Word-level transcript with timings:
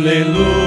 Aleluia, 0.00 0.59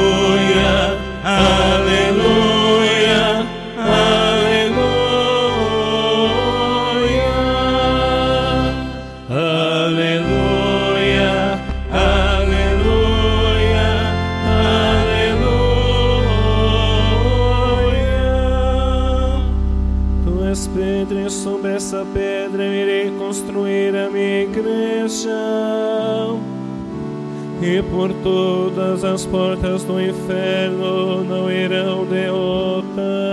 por 28.03 28.13
todas 28.15 29.05
as 29.05 29.25
portas 29.25 29.85
do 29.85 30.01
inferno 30.01 31.23
não 31.23 31.49
irão 31.49 32.05
derrotá-la. 32.05 33.32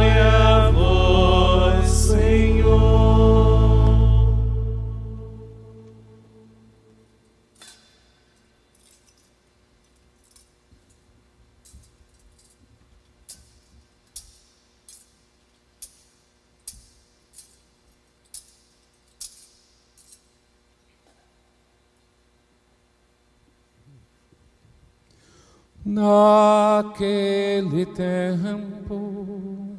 Naquele 25.83 27.87
tempo, 27.87 29.75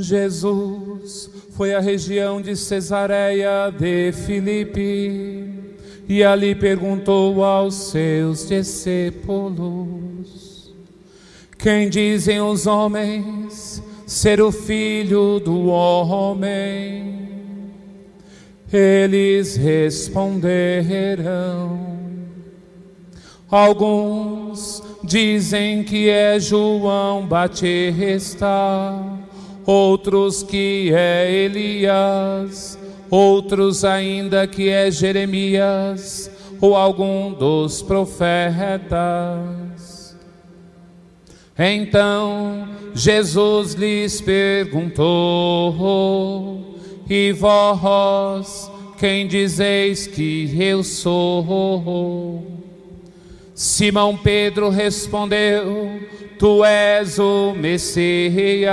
Jesus 0.00 1.28
foi 1.50 1.74
à 1.74 1.80
região 1.80 2.40
de 2.40 2.54
Cesareia 2.54 3.72
de 3.76 4.12
Filipe 4.12 5.50
e 6.08 6.22
ali 6.22 6.54
perguntou 6.54 7.42
aos 7.42 7.74
seus 7.74 8.46
discípulos: 8.46 10.72
Quem 11.58 11.90
dizem 11.90 12.40
os 12.40 12.68
homens 12.68 13.82
ser 14.06 14.40
o 14.40 14.52
filho 14.52 15.40
do 15.40 15.66
homem? 15.66 17.16
Eles 18.72 19.56
responderam. 19.56 21.96
Alguns 23.48 24.82
dizem 25.02 25.82
que 25.82 26.08
é 26.08 26.38
João 26.38 27.26
Batista, 27.26 28.46
outros 29.64 30.42
que 30.42 30.92
é 30.94 31.30
Elias, 31.30 32.78
outros 33.10 33.84
ainda 33.84 34.46
que 34.46 34.68
é 34.68 34.90
Jeremias 34.90 36.30
ou 36.60 36.76
algum 36.76 37.32
dos 37.32 37.82
profetas. 37.82 38.16
Então 41.58 42.68
Jesus 42.94 43.72
lhes 43.74 44.20
perguntou: 44.20 45.04
E 47.08 47.32
vós, 47.32 48.70
quem 48.98 49.26
dizeis 49.26 50.06
que 50.06 50.54
eu 50.58 50.82
sou? 50.84 52.65
Simão 53.56 54.14
Pedro 54.14 54.68
respondeu: 54.68 55.98
Tu 56.38 56.62
és 56.62 57.18
o 57.18 57.54
Messias, 57.54 58.68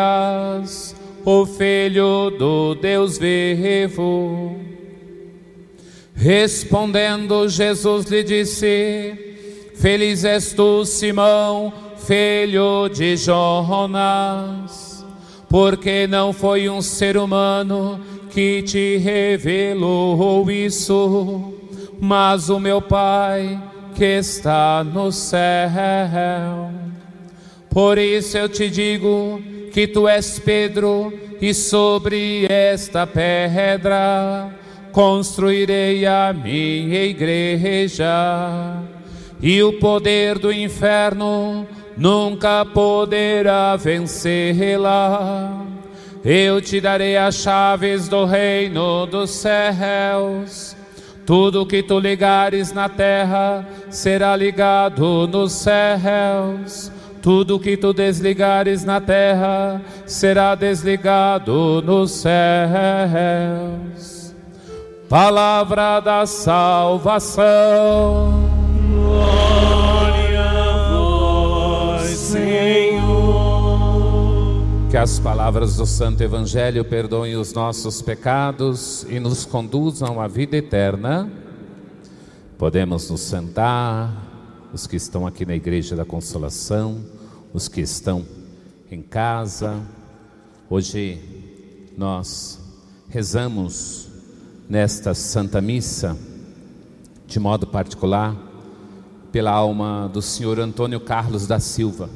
o 1.24 1.46
Filho 1.46 2.30
do 2.32 2.76
Deus 2.76 3.18
vivo. 3.18 4.60
Respondendo, 6.14 7.48
Jesus 7.48 8.08
lhe 8.08 8.26
disse: 8.26 9.72
Feliz 9.74 10.26
és 10.26 10.52
tu, 10.52 10.84
Simão, 10.84 11.72
filho 12.06 12.90
de 12.90 13.16
Jonas, 13.16 15.06
porque 15.48 16.08
não 16.08 16.34
foi 16.34 16.68
um 16.68 16.82
ser 16.82 17.16
humano 17.16 18.02
que 18.30 18.62
te 18.64 18.98
revelou 18.98 20.52
isso, 20.52 21.54
mas 22.02 22.50
o 22.50 22.60
meu 22.60 22.82
Pai 22.82 23.72
que 23.94 24.18
está 24.18 24.84
no 24.84 25.12
céu. 25.12 26.72
Por 27.70 27.98
isso 27.98 28.38
eu 28.38 28.50
te 28.50 28.70
digo 28.70 29.42
que 29.72 29.88
tu 29.88 30.08
és 30.08 30.40
Pedro, 30.40 31.12
e 31.42 31.54
sobre 31.54 32.46
esta 32.50 33.06
pedra 33.06 34.50
construirei 34.94 36.06
a 36.06 36.32
minha 36.32 37.04
igreja, 37.04 38.82
e 39.42 39.62
o 39.62 39.74
poder 39.74 40.38
do 40.38 40.54
inferno 40.54 41.68
nunca 41.98 42.64
poderá 42.64 43.76
vencê-la. 43.76 45.66
Eu 46.24 46.62
te 46.62 46.80
darei 46.80 47.18
as 47.18 47.36
chaves 47.36 48.08
do 48.08 48.24
reino 48.24 49.06
dos 49.06 49.32
céus. 49.32 50.78
Tudo 51.26 51.66
que 51.66 51.82
tu 51.82 52.00
ligares 52.00 52.74
na 52.74 52.90
terra 52.90 53.66
será 53.90 54.36
ligado 54.36 55.28
nos 55.28 55.54
céus. 55.54 56.92
Tudo 57.22 57.60
que 57.60 57.78
tu 57.78 57.94
desligares 57.94 58.84
na 58.84 59.00
terra 59.00 59.82
será 60.06 60.56
desligado 60.56 61.82
nos 61.82 62.12
céus. 62.12 62.34
Palavra 65.08 66.02
da 66.02 66.26
salvação. 66.26 67.44
Que 74.94 74.98
as 74.98 75.18
palavras 75.18 75.78
do 75.78 75.88
Santo 75.88 76.22
Evangelho 76.22 76.86
perdoem 76.86 77.36
os 77.36 77.52
nossos 77.52 78.00
pecados 78.00 79.04
e 79.10 79.20
nos 79.20 79.44
conduzam 79.44 80.22
à 80.22 80.28
vida 80.28 80.56
eterna. 80.56 81.32
Podemos 82.60 83.10
nos 83.10 83.22
sentar, 83.22 84.70
os 84.72 84.86
que 84.86 84.96
estão 84.96 85.26
aqui 85.26 85.48
na 85.48 85.56
Igreja 85.56 85.96
da 85.96 86.06
Consolação, 86.06 87.04
os 87.52 87.68
que 87.68 87.82
estão 87.82 88.24
em 88.92 89.02
casa. 89.02 89.82
Hoje 90.70 91.20
nós 91.98 92.60
rezamos 93.10 94.10
nesta 94.70 95.16
Santa 95.16 95.60
Missa, 95.60 96.16
de 97.26 97.40
modo 97.40 97.66
particular, 97.66 98.38
pela 99.32 99.50
alma 99.50 100.08
do 100.14 100.22
senhor 100.22 100.60
Antônio 100.60 101.00
Carlos 101.00 101.48
da 101.48 101.60
Silva. 101.60 102.12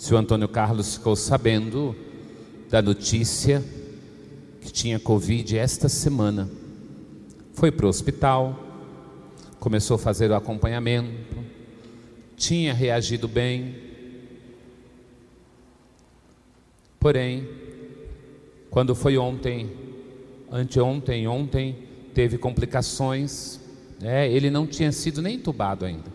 Senhor 0.00 0.18
Antônio 0.18 0.48
Carlos 0.48 0.94
ficou 0.94 1.14
sabendo 1.14 1.94
da 2.70 2.80
notícia 2.80 3.62
que 4.62 4.72
tinha 4.72 4.98
Covid 4.98 5.58
esta 5.58 5.90
semana. 5.90 6.48
Foi 7.52 7.70
para 7.70 7.84
o 7.84 7.88
hospital, 7.90 8.58
começou 9.58 9.96
a 9.96 9.98
fazer 9.98 10.30
o 10.30 10.34
acompanhamento, 10.34 11.36
tinha 12.34 12.72
reagido 12.72 13.28
bem. 13.28 13.74
Porém, 16.98 17.46
quando 18.70 18.94
foi 18.94 19.18
ontem, 19.18 19.70
anteontem, 20.50 21.28
ontem, 21.28 21.76
teve 22.14 22.38
complicações. 22.38 23.60
né? 24.00 24.32
ele 24.32 24.48
não 24.48 24.66
tinha 24.66 24.92
sido 24.92 25.20
nem 25.20 25.36
entubado 25.36 25.84
ainda. 25.84 26.10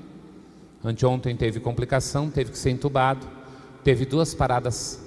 Anteontem 0.83 1.35
teve 1.35 1.59
complicação, 1.59 2.31
teve 2.31 2.49
que 2.49 2.57
ser 2.57 2.71
entubado. 2.71 3.44
Teve 3.85 4.03
duas 4.03 4.33
paradas 4.33 4.99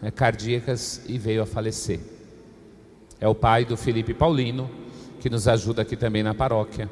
é, 0.00 0.10
cardíacas 0.10 1.02
e 1.06 1.18
veio 1.18 1.42
a 1.42 1.46
falecer. 1.46 2.00
É 3.20 3.28
o 3.28 3.34
pai 3.34 3.66
do 3.66 3.76
Felipe 3.76 4.14
Paulino, 4.14 4.70
que 5.20 5.28
nos 5.28 5.46
ajuda 5.46 5.82
aqui 5.82 5.96
também 5.96 6.22
na 6.22 6.32
paróquia. 6.32 6.88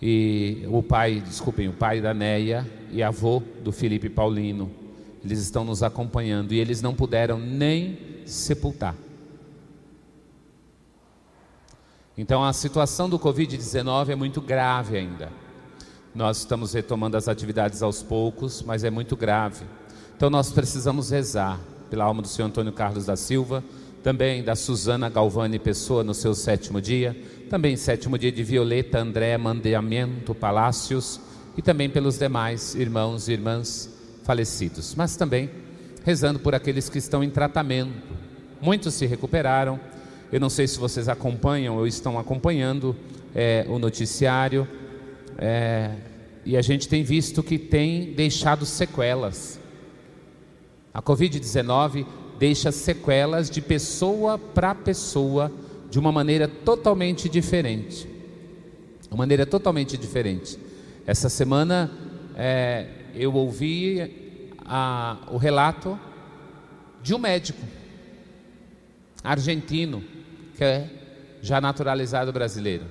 E 0.00 0.62
o 0.68 0.84
pai, 0.84 1.20
desculpem, 1.20 1.68
o 1.68 1.72
pai 1.72 2.00
da 2.00 2.14
Neia 2.14 2.64
e 2.92 3.02
avô 3.02 3.42
do 3.64 3.72
Felipe 3.72 4.08
Paulino, 4.08 4.70
eles 5.24 5.40
estão 5.40 5.64
nos 5.64 5.82
acompanhando 5.82 6.54
e 6.54 6.60
eles 6.60 6.80
não 6.80 6.94
puderam 6.94 7.36
nem 7.36 7.98
sepultar. 8.24 8.94
Então 12.16 12.44
a 12.44 12.52
situação 12.52 13.08
do 13.10 13.18
Covid-19 13.18 14.10
é 14.10 14.14
muito 14.14 14.40
grave 14.40 14.96
ainda. 14.96 15.28
Nós 16.14 16.38
estamos 16.38 16.72
retomando 16.72 17.16
as 17.16 17.26
atividades 17.26 17.82
aos 17.82 18.00
poucos, 18.00 18.62
mas 18.62 18.84
é 18.84 18.90
muito 18.90 19.16
grave. 19.16 19.66
Então 20.18 20.28
nós 20.28 20.50
precisamos 20.50 21.10
rezar 21.10 21.60
pela 21.88 22.02
alma 22.02 22.20
do 22.20 22.26
senhor 22.26 22.48
Antônio 22.48 22.72
Carlos 22.72 23.06
da 23.06 23.14
Silva, 23.14 23.62
também 24.02 24.42
da 24.42 24.56
Suzana 24.56 25.08
Galvani 25.08 25.60
Pessoa 25.60 26.02
no 26.02 26.12
seu 26.12 26.34
sétimo 26.34 26.80
dia, 26.80 27.16
também 27.48 27.76
sétimo 27.76 28.18
dia 28.18 28.32
de 28.32 28.42
Violeta 28.42 28.98
André 28.98 29.38
Mandeamento 29.38 30.34
Palácios 30.34 31.20
e 31.56 31.62
também 31.62 31.88
pelos 31.88 32.18
demais 32.18 32.74
irmãos 32.74 33.28
e 33.28 33.32
irmãs 33.34 33.96
falecidos, 34.24 34.92
mas 34.96 35.14
também 35.14 35.50
rezando 36.04 36.40
por 36.40 36.52
aqueles 36.52 36.88
que 36.88 36.98
estão 36.98 37.22
em 37.22 37.30
tratamento. 37.30 38.12
Muitos 38.60 38.94
se 38.94 39.06
recuperaram. 39.06 39.78
Eu 40.32 40.40
não 40.40 40.50
sei 40.50 40.66
se 40.66 40.80
vocês 40.80 41.08
acompanham 41.08 41.76
ou 41.76 41.86
estão 41.86 42.18
acompanhando 42.18 42.96
é, 43.32 43.64
o 43.68 43.78
noticiário, 43.78 44.66
é, 45.38 45.92
e 46.44 46.56
a 46.56 46.60
gente 46.60 46.88
tem 46.88 47.04
visto 47.04 47.40
que 47.40 47.56
tem 47.56 48.14
deixado 48.14 48.66
sequelas. 48.66 49.60
A 50.92 51.02
Covid-19 51.02 52.06
deixa 52.38 52.70
sequelas 52.72 53.50
de 53.50 53.60
pessoa 53.60 54.38
para 54.38 54.74
pessoa 54.74 55.52
de 55.90 55.98
uma 55.98 56.12
maneira 56.12 56.46
totalmente 56.46 57.28
diferente. 57.28 58.08
Uma 59.10 59.18
maneira 59.18 59.46
totalmente 59.46 59.96
diferente. 59.96 60.58
Essa 61.06 61.28
semana 61.28 61.90
é, 62.36 62.86
eu 63.14 63.34
ouvi 63.34 64.52
a, 64.64 65.16
o 65.30 65.36
relato 65.36 65.98
de 67.02 67.14
um 67.14 67.18
médico 67.18 67.62
argentino, 69.24 70.04
que 70.56 70.62
é 70.62 70.90
já 71.40 71.60
naturalizado 71.60 72.32
brasileiro, 72.32 72.84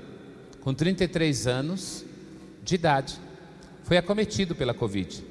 com 0.61 0.73
33 0.73 1.47
anos 1.47 2.05
de 2.63 2.75
idade, 2.75 3.19
foi 3.83 3.97
acometido 3.97 4.55
pela 4.55 4.73
Covid. 4.73 5.23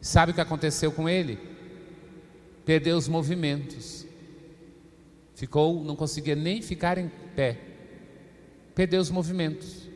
Sabe 0.00 0.32
o 0.32 0.34
que 0.34 0.40
aconteceu 0.40 0.92
com 0.92 1.08
ele? 1.08 1.38
Perdeu 2.66 2.98
os 2.98 3.08
movimentos. 3.08 4.04
Ficou, 5.34 5.82
não 5.82 5.96
conseguia 5.96 6.34
nem 6.34 6.60
ficar 6.60 6.98
em 6.98 7.10
pé. 7.34 7.58
Perdeu 8.74 9.00
os 9.00 9.08
movimentos. 9.08 9.88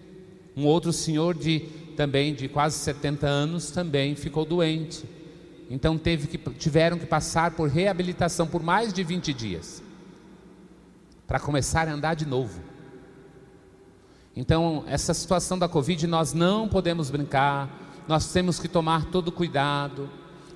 Um 0.56 0.64
outro 0.64 0.92
senhor 0.92 1.34
de 1.34 1.60
também 1.96 2.34
de 2.34 2.48
quase 2.48 2.78
70 2.78 3.26
anos 3.26 3.70
também 3.70 4.14
ficou 4.14 4.46
doente. 4.46 5.04
Então 5.68 5.98
teve 5.98 6.26
que, 6.26 6.38
tiveram 6.54 6.98
que 6.98 7.06
passar 7.06 7.50
por 7.50 7.68
reabilitação 7.68 8.46
por 8.46 8.62
mais 8.62 8.92
de 8.92 9.04
20 9.04 9.34
dias 9.34 9.82
para 11.26 11.38
começar 11.38 11.88
a 11.88 11.92
andar 11.92 12.14
de 12.14 12.26
novo. 12.26 12.60
Então, 14.34 14.84
essa 14.86 15.12
situação 15.12 15.58
da 15.58 15.68
Covid 15.68 16.06
nós 16.06 16.32
não 16.32 16.68
podemos 16.68 17.10
brincar, 17.10 17.68
nós 18.08 18.32
temos 18.32 18.58
que 18.58 18.66
tomar 18.66 19.06
todo 19.06 19.30
cuidado. 19.30 20.08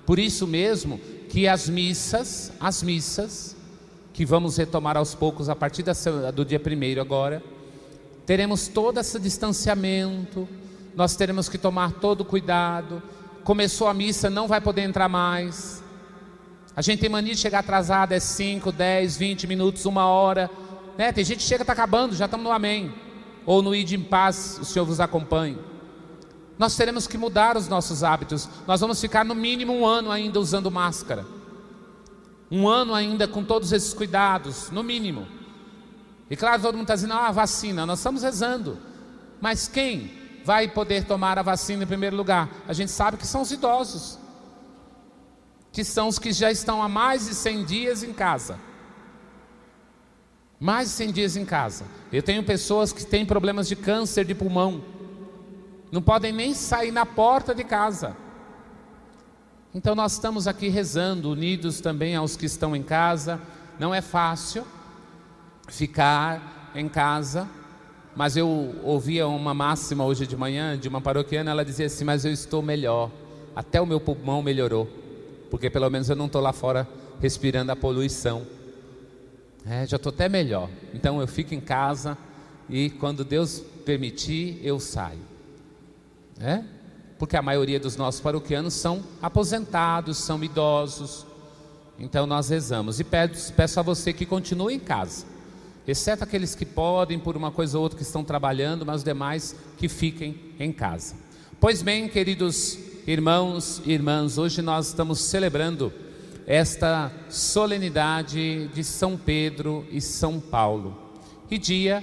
Por 0.07 0.19
isso 0.19 0.47
mesmo 0.47 1.01
que 1.29 1.49
as 1.49 1.69
missas, 1.69 2.53
as 2.61 2.83
missas, 2.83 3.57
que 4.13 4.25
vamos 4.25 4.57
retomar 4.57 4.97
aos 4.97 5.15
poucos 5.15 5.49
a 5.49 5.57
partir 5.57 5.85
do 6.35 6.45
dia 6.45 6.61
primeiro 6.61 7.01
agora, 7.01 7.43
teremos 8.25 8.69
todo 8.69 9.01
esse 9.01 9.19
distanciamento, 9.19 10.49
nós 10.95 11.17
teremos 11.17 11.49
que 11.49 11.59
tomar 11.59 11.93
todo 11.95 12.25
cuidado. 12.25 13.03
Começou 13.43 13.89
a 13.89 13.95
missa, 13.95 14.31
não 14.31 14.47
vai 14.47 14.61
poder 14.61 14.83
entrar 14.83 15.09
mais. 15.09 15.83
A 16.77 16.83
gente 16.83 17.01
tem 17.01 17.09
mania 17.09 17.35
de 17.35 17.41
chegar 17.41 17.61
atrasado, 17.61 18.13
é 18.13 18.21
5, 18.21 18.71
10, 18.71 19.17
20 19.17 19.47
minutos, 19.47 19.85
uma 19.87 20.07
hora. 20.07 20.51
Né? 20.97 21.13
Tem 21.13 21.25
gente 21.25 21.39
que 21.39 21.45
chega, 21.45 21.63
está 21.63 21.73
acabando, 21.73 22.15
já 22.15 22.27
estamos 22.27 22.45
no 22.45 22.53
amém. 22.53 22.93
Ou 23.45 23.63
no 23.63 23.75
ide 23.75 23.97
em 23.97 24.01
paz, 24.01 24.59
o 24.61 24.65
Senhor 24.65 24.85
vos 24.85 25.01
acompanhe. 25.01 25.59
Nós 26.59 26.77
teremos 26.77 27.07
que 27.07 27.19
mudar 27.19 27.57
os 27.57 27.69
nossos 27.69 28.05
hábitos. 28.05 28.49
Nós 28.67 28.81
vamos 28.81 29.01
ficar 29.01 29.25
no 29.25 29.35
mínimo 29.35 29.73
um 29.73 29.87
ano 29.87 30.11
ainda 30.11 30.39
usando 30.39 30.71
máscara. 30.71 31.27
Um 32.51 32.69
ano 32.69 32.95
ainda 32.95 33.27
com 33.27 33.43
todos 33.43 33.73
esses 33.73 33.93
cuidados, 33.93 34.71
no 34.71 34.83
mínimo. 34.83 35.27
E 36.31 36.37
claro, 36.37 36.63
todo 36.63 36.75
mundo 36.75 36.85
está 36.85 36.95
dizendo, 36.95 37.15
ah, 37.15 37.31
vacina, 37.31 37.85
nós 37.85 37.99
estamos 37.99 38.23
rezando. 38.23 38.79
Mas 39.41 39.67
quem 39.67 40.13
vai 40.45 40.69
poder 40.69 41.05
tomar 41.05 41.39
a 41.39 41.43
vacina 41.43 41.83
em 41.83 41.87
primeiro 41.87 42.17
lugar? 42.17 42.49
A 42.69 42.73
gente 42.73 42.91
sabe 42.91 43.17
que 43.17 43.27
são 43.27 43.43
os 43.43 43.51
idosos, 43.51 44.19
que 45.73 45.83
são 45.83 46.09
os 46.09 46.19
que 46.19 46.33
já 46.33 46.51
estão 46.51 46.83
há 46.83 46.89
mais 46.89 47.27
de 47.27 47.35
100 47.35 47.65
dias 47.65 48.03
em 48.03 48.13
casa. 48.13 48.59
Mais 50.61 50.89
de 50.89 50.95
100 50.95 51.13
dias 51.13 51.37
em 51.37 51.45
casa. 51.45 51.85
Eu 52.13 52.23
tenho 52.23 52.43
pessoas 52.45 52.93
que 52.93 53.05
têm 53.05 53.27
problemas 53.27 53.67
de 53.67 53.75
câncer 53.75 54.25
de 54.25 54.35
pulmão, 54.35 54.83
não 55.95 56.03
podem 56.03 56.33
nem 56.33 56.53
sair 56.55 56.91
na 56.91 57.07
porta 57.07 57.55
de 57.55 57.63
casa. 57.63 58.17
Então 59.73 59.95
nós 59.95 60.15
estamos 60.15 60.49
aqui 60.49 60.67
rezando, 60.67 61.31
unidos 61.31 61.81
também 61.81 62.17
aos 62.17 62.37
que 62.37 62.47
estão 62.47 62.75
em 62.75 62.83
casa. 62.83 63.41
Não 63.79 63.95
é 63.95 64.01
fácil 64.01 64.67
ficar 65.69 66.73
em 66.75 66.89
casa, 66.89 67.49
mas 68.17 68.37
eu 68.37 68.75
ouvia 68.83 69.29
uma 69.29 69.55
máxima 69.55 70.05
hoje 70.05 70.27
de 70.27 70.37
manhã 70.37 70.77
de 70.77 70.89
uma 70.89 71.01
paroquiana, 71.01 71.53
ela 71.53 71.65
dizia 71.65 71.87
assim: 71.87 72.03
Mas 72.03 72.25
eu 72.25 72.33
estou 72.33 72.61
melhor, 72.61 73.09
até 73.55 73.81
o 73.81 73.87
meu 73.87 74.01
pulmão 74.01 74.43
melhorou, 74.43 74.91
porque 75.49 75.71
pelo 75.71 75.89
menos 75.89 76.11
eu 76.11 76.17
não 76.17 76.27
estou 76.27 76.43
lá 76.43 76.53
fora 76.53 76.89
respirando 77.21 77.71
a 77.71 77.77
poluição. 77.77 78.45
É, 79.65 79.87
já 79.87 79.95
estou 79.97 80.11
até 80.11 80.29
melhor. 80.29 80.69
Então 80.93 81.21
eu 81.21 81.29
fico 81.29 81.55
em 81.55 81.61
casa 81.61 82.19
e 82.69 82.91
quando 82.91 83.25
Deus 83.25 83.63
permitir, 83.85 84.59
eu 84.61 84.81
saio. 84.81 85.34
É? 86.41 86.63
porque 87.19 87.37
a 87.37 87.43
maioria 87.43 87.79
dos 87.79 87.97
nossos 87.97 88.21
paroquianos 88.21 88.75
são 88.75 89.03
aposentados, 89.23 90.19
são 90.19 90.43
idosos. 90.43 91.25
Então 91.99 92.27
nós 92.27 92.49
rezamos 92.49 92.99
e 92.99 93.05
peço, 93.05 93.53
peço 93.53 93.79
a 93.79 93.83
você 93.83 94.13
que 94.13 94.27
continue 94.27 94.75
em 94.75 94.81
casa, 94.81 95.25
exceto 95.87 96.25
aqueles 96.25 96.55
que 96.55 96.67
podem 96.67 97.19
por 97.19 97.37
uma 97.37 97.51
coisa 97.51 97.79
ou 97.79 97.85
outra 97.85 97.97
que 97.97 98.03
estão 98.03 98.25
trabalhando, 98.25 98.85
mas 98.85 98.97
os 98.97 99.05
demais 99.05 99.57
que 99.79 99.89
fiquem 99.89 100.39
em 100.59 100.73
casa. 100.73 101.15
Pois 101.61 101.83
bem, 101.83 102.09
queridos 102.09 102.79
irmãos 103.07 103.81
e 103.85 103.93
irmãs, 103.93 104.39
hoje 104.39 104.61
nós 104.61 104.89
estamos 104.89 105.21
celebrando 105.21 105.93
esta 106.47 107.13
solenidade 107.31 108.69
de 108.69 108.83
São 108.83 109.17
Pedro 109.17 109.87
e 109.91 110.01
São 110.01 110.41
Paulo 110.41 110.95
e 111.51 111.57
dia 111.57 112.03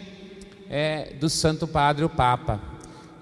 é, 0.69 1.13
do 1.19 1.29
Santo 1.29 1.67
Padre 1.67 2.05
o 2.05 2.09
Papa. 2.09 2.70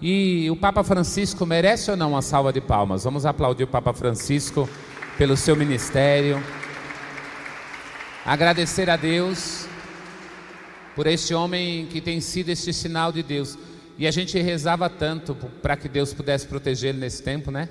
E 0.01 0.50
o 0.50 0.56
Papa 0.56 0.82
Francisco 0.82 1.46
merece 1.46 1.91
ou 1.91 1.98
não 1.98 2.12
uma 2.12 2.22
salva 2.22 2.53
de 2.53 2.62
palmas? 2.62 3.03
Vamos 3.03 3.25
aplaudir 3.25 3.65
o 3.65 3.68
Papa 3.68 3.91
Francisco 3.94 4.70
pelo 5.18 5.36
seu 5.36 5.58
ministério. 5.58 6.41
Agradecer 8.25 8.89
a 8.89 8.96
Deus 8.96 9.68
por 10.96 11.06
este 11.06 11.34
homem 11.34 11.86
que 11.88 12.00
tem 12.00 12.22
sido 12.22 12.48
este 12.48 12.72
sinal 12.72 13.12
de 13.12 13.22
Deus. 13.22 13.58
E 13.98 14.08
a 14.08 14.12
gente 14.12 14.39
rezava 14.39 14.89
tanto 14.89 15.36
para 15.62 15.75
que 15.75 15.89
Deus 15.89 16.13
pudesse 16.13 16.48
protegê-lo 16.48 16.98
nesse 16.98 17.22
tempo, 17.22 17.51
né? 17.51 17.68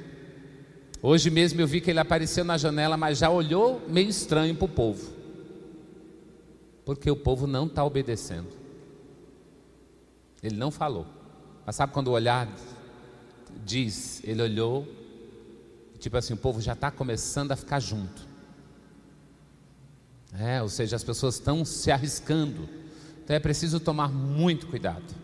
Hoje 1.00 1.30
mesmo 1.30 1.60
eu 1.62 1.66
vi 1.66 1.80
que 1.80 1.90
ele 1.90 2.00
apareceu 2.00 2.44
na 2.44 2.58
janela, 2.58 2.98
mas 2.98 3.16
já 3.16 3.30
olhou 3.30 3.80
meio 3.88 4.10
estranho 4.10 4.54
para 4.54 4.66
o 4.66 4.68
povo. 4.68 5.10
Porque 6.84 7.10
o 7.10 7.16
povo 7.16 7.46
não 7.46 7.64
está 7.64 7.82
obedecendo. 7.82 8.48
Ele 10.42 10.56
não 10.56 10.70
falou. 10.70 11.17
Mas 11.68 11.76
sabe 11.76 11.92
quando 11.92 12.08
o 12.08 12.12
olhar 12.12 12.48
diz, 13.62 14.22
ele 14.24 14.40
olhou, 14.40 14.88
tipo 15.98 16.16
assim, 16.16 16.32
o 16.32 16.36
povo 16.38 16.62
já 16.62 16.72
está 16.72 16.90
começando 16.90 17.52
a 17.52 17.56
ficar 17.56 17.78
junto. 17.78 18.26
É, 20.40 20.62
ou 20.62 20.70
seja, 20.70 20.96
as 20.96 21.04
pessoas 21.04 21.34
estão 21.34 21.66
se 21.66 21.90
arriscando. 21.90 22.66
Então 23.22 23.36
é 23.36 23.38
preciso 23.38 23.78
tomar 23.78 24.08
muito 24.08 24.66
cuidado. 24.66 25.14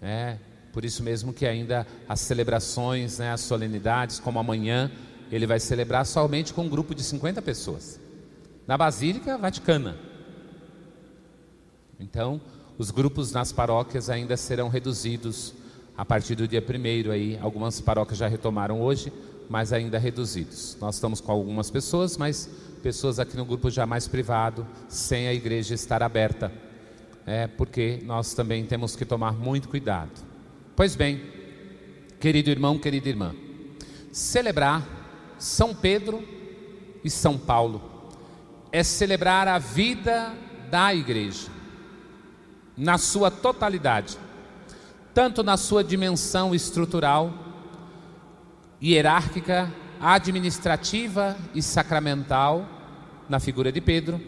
É, 0.00 0.38
por 0.72 0.84
isso 0.84 1.02
mesmo 1.02 1.32
que 1.32 1.44
ainda 1.44 1.84
as 2.08 2.20
celebrações, 2.20 3.18
né, 3.18 3.32
as 3.32 3.40
solenidades, 3.40 4.20
como 4.20 4.38
amanhã, 4.38 4.92
ele 5.28 5.44
vai 5.44 5.58
celebrar 5.58 6.06
somente 6.06 6.54
com 6.54 6.66
um 6.66 6.68
grupo 6.68 6.94
de 6.94 7.02
50 7.02 7.42
pessoas. 7.42 7.98
Na 8.64 8.78
Basílica 8.78 9.36
Vaticana. 9.36 9.96
Então, 11.98 12.40
os 12.78 12.92
grupos 12.92 13.32
nas 13.32 13.50
paróquias 13.50 14.08
ainda 14.08 14.36
serão 14.36 14.68
reduzidos 14.68 15.52
a 15.96 16.04
partir 16.04 16.36
do 16.36 16.46
dia 16.46 16.62
primeiro 16.62 17.10
aí. 17.10 17.36
Algumas 17.42 17.80
paróquias 17.80 18.18
já 18.18 18.28
retomaram 18.28 18.80
hoje, 18.80 19.12
mas 19.50 19.72
ainda 19.72 19.98
reduzidos. 19.98 20.76
Nós 20.80 20.94
estamos 20.94 21.20
com 21.20 21.32
algumas 21.32 21.72
pessoas, 21.72 22.16
mas 22.16 22.48
pessoas 22.80 23.18
aqui 23.18 23.36
no 23.36 23.44
grupo 23.44 23.68
já 23.68 23.84
mais 23.84 24.06
privado, 24.06 24.64
sem 24.88 25.26
a 25.26 25.34
igreja 25.34 25.74
estar 25.74 26.04
aberta, 26.04 26.52
é 27.26 27.48
porque 27.48 28.00
nós 28.04 28.32
também 28.32 28.64
temos 28.64 28.94
que 28.94 29.04
tomar 29.04 29.32
muito 29.32 29.68
cuidado. 29.68 30.12
Pois 30.76 30.94
bem, 30.94 31.20
querido 32.20 32.48
irmão, 32.48 32.78
querida 32.78 33.08
irmã, 33.08 33.34
celebrar 34.12 35.34
São 35.36 35.74
Pedro 35.74 36.22
e 37.02 37.10
São 37.10 37.36
Paulo 37.36 37.82
é 38.70 38.84
celebrar 38.84 39.48
a 39.48 39.58
vida 39.58 40.32
da 40.70 40.94
igreja 40.94 41.57
na 42.78 42.96
sua 42.96 43.28
totalidade, 43.28 44.16
tanto 45.12 45.42
na 45.42 45.56
sua 45.56 45.82
dimensão 45.82 46.54
estrutural, 46.54 47.34
hierárquica, 48.80 49.72
administrativa 50.00 51.36
e 51.52 51.60
sacramental, 51.60 52.64
na 53.28 53.40
figura 53.40 53.72
de 53.72 53.80
Pedro, 53.80 54.20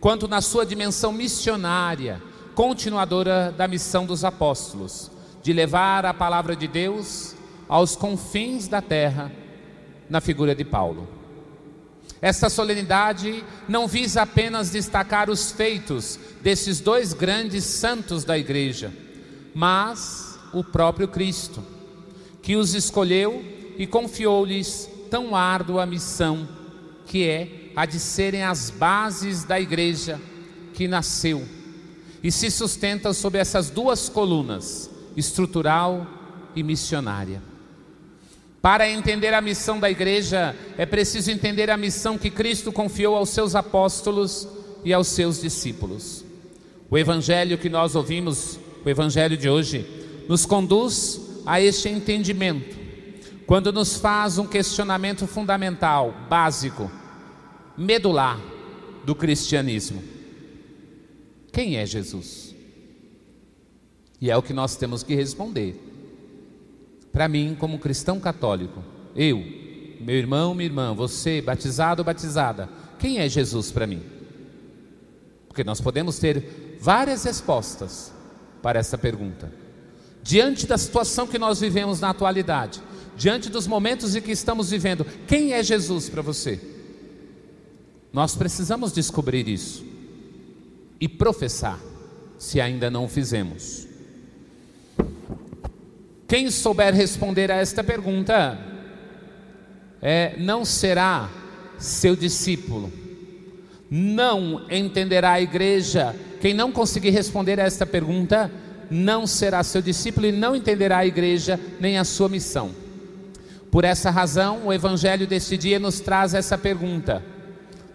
quanto 0.00 0.26
na 0.26 0.40
sua 0.40 0.66
dimensão 0.66 1.12
missionária, 1.12 2.20
continuadora 2.56 3.54
da 3.56 3.68
missão 3.68 4.04
dos 4.04 4.24
apóstolos, 4.24 5.08
de 5.40 5.52
levar 5.52 6.04
a 6.04 6.12
palavra 6.12 6.56
de 6.56 6.66
Deus 6.66 7.36
aos 7.68 7.94
confins 7.94 8.66
da 8.66 8.82
terra, 8.82 9.30
na 10.08 10.20
figura 10.20 10.56
de 10.56 10.64
Paulo. 10.64 11.19
Esta 12.22 12.50
solenidade 12.50 13.44
não 13.66 13.88
visa 13.88 14.22
apenas 14.22 14.70
destacar 14.70 15.30
os 15.30 15.50
feitos 15.50 16.18
desses 16.42 16.80
dois 16.80 17.12
grandes 17.14 17.64
santos 17.64 18.24
da 18.24 18.36
igreja, 18.36 18.92
mas 19.54 20.38
o 20.52 20.62
próprio 20.62 21.08
Cristo, 21.08 21.62
que 22.42 22.56
os 22.56 22.74
escolheu 22.74 23.42
e 23.78 23.86
confiou-lhes 23.86 24.88
tão 25.10 25.34
árdua 25.34 25.86
missão, 25.86 26.46
que 27.06 27.26
é 27.26 27.70
a 27.74 27.86
de 27.86 27.98
serem 27.98 28.42
as 28.42 28.68
bases 28.68 29.44
da 29.44 29.58
igreja 29.58 30.20
que 30.74 30.86
nasceu 30.86 31.46
e 32.22 32.30
se 32.30 32.50
sustenta 32.50 33.12
sobre 33.12 33.40
essas 33.40 33.70
duas 33.70 34.08
colunas, 34.08 34.90
estrutural 35.16 36.06
e 36.54 36.62
missionária. 36.62 37.49
Para 38.62 38.88
entender 38.90 39.32
a 39.32 39.40
missão 39.40 39.80
da 39.80 39.90
igreja, 39.90 40.54
é 40.76 40.84
preciso 40.84 41.30
entender 41.30 41.70
a 41.70 41.78
missão 41.78 42.18
que 42.18 42.30
Cristo 42.30 42.70
confiou 42.70 43.16
aos 43.16 43.30
seus 43.30 43.54
apóstolos 43.54 44.46
e 44.84 44.92
aos 44.92 45.08
seus 45.08 45.40
discípulos. 45.40 46.22
O 46.90 46.98
evangelho 46.98 47.56
que 47.56 47.70
nós 47.70 47.94
ouvimos, 47.94 48.58
o 48.84 48.88
evangelho 48.88 49.36
de 49.36 49.48
hoje, 49.48 49.86
nos 50.28 50.44
conduz 50.44 51.20
a 51.46 51.58
este 51.58 51.88
entendimento, 51.88 52.76
quando 53.46 53.72
nos 53.72 53.96
faz 53.96 54.36
um 54.36 54.46
questionamento 54.46 55.26
fundamental, 55.26 56.14
básico, 56.28 56.90
medular 57.78 58.38
do 59.06 59.14
cristianismo: 59.14 60.04
quem 61.50 61.78
é 61.78 61.86
Jesus? 61.86 62.54
E 64.20 64.30
é 64.30 64.36
o 64.36 64.42
que 64.42 64.52
nós 64.52 64.76
temos 64.76 65.02
que 65.02 65.14
responder 65.14 65.89
para 67.12 67.28
mim, 67.28 67.56
como 67.58 67.78
cristão 67.78 68.20
católico, 68.20 68.82
eu, 69.14 69.38
meu 70.00 70.16
irmão, 70.16 70.54
minha 70.54 70.68
irmã, 70.68 70.94
você, 70.94 71.42
batizado 71.42 72.00
ou 72.00 72.04
batizada, 72.04 72.68
quem 72.98 73.18
é 73.18 73.28
Jesus 73.28 73.70
para 73.72 73.86
mim? 73.86 74.02
Porque 75.48 75.64
nós 75.64 75.80
podemos 75.80 76.18
ter 76.18 76.78
várias 76.80 77.24
respostas 77.24 78.12
para 78.62 78.78
essa 78.78 78.96
pergunta. 78.96 79.52
Diante 80.22 80.66
da 80.66 80.78
situação 80.78 81.26
que 81.26 81.38
nós 81.38 81.60
vivemos 81.60 82.00
na 82.00 82.10
atualidade, 82.10 82.80
diante 83.16 83.50
dos 83.50 83.66
momentos 83.66 84.14
em 84.14 84.20
que 84.20 84.30
estamos 84.30 84.70
vivendo, 84.70 85.04
quem 85.26 85.52
é 85.52 85.62
Jesus 85.62 86.08
para 86.08 86.22
você? 86.22 86.60
Nós 88.12 88.34
precisamos 88.34 88.92
descobrir 88.92 89.48
isso 89.48 89.84
e 91.00 91.08
professar, 91.08 91.80
se 92.38 92.60
ainda 92.60 92.90
não 92.90 93.04
o 93.04 93.08
fizemos. 93.08 93.89
Quem 96.30 96.48
souber 96.48 96.94
responder 96.94 97.50
a 97.50 97.56
esta 97.56 97.82
pergunta 97.82 98.56
é, 100.00 100.36
não 100.38 100.64
será 100.64 101.28
seu 101.76 102.14
discípulo, 102.14 102.92
não 103.90 104.64
entenderá 104.70 105.32
a 105.32 105.40
igreja. 105.40 106.14
Quem 106.40 106.54
não 106.54 106.70
conseguir 106.70 107.10
responder 107.10 107.58
a 107.58 107.64
esta 107.64 107.84
pergunta 107.84 108.48
não 108.88 109.26
será 109.26 109.64
seu 109.64 109.82
discípulo 109.82 110.24
e 110.24 110.30
não 110.30 110.54
entenderá 110.54 110.98
a 110.98 111.06
igreja 111.06 111.58
nem 111.80 111.98
a 111.98 112.04
sua 112.04 112.28
missão. 112.28 112.70
Por 113.68 113.82
essa 113.82 114.08
razão, 114.08 114.66
o 114.66 114.72
Evangelho 114.72 115.26
deste 115.26 115.56
dia 115.56 115.80
nos 115.80 115.98
traz 115.98 116.32
essa 116.32 116.56
pergunta. 116.56 117.24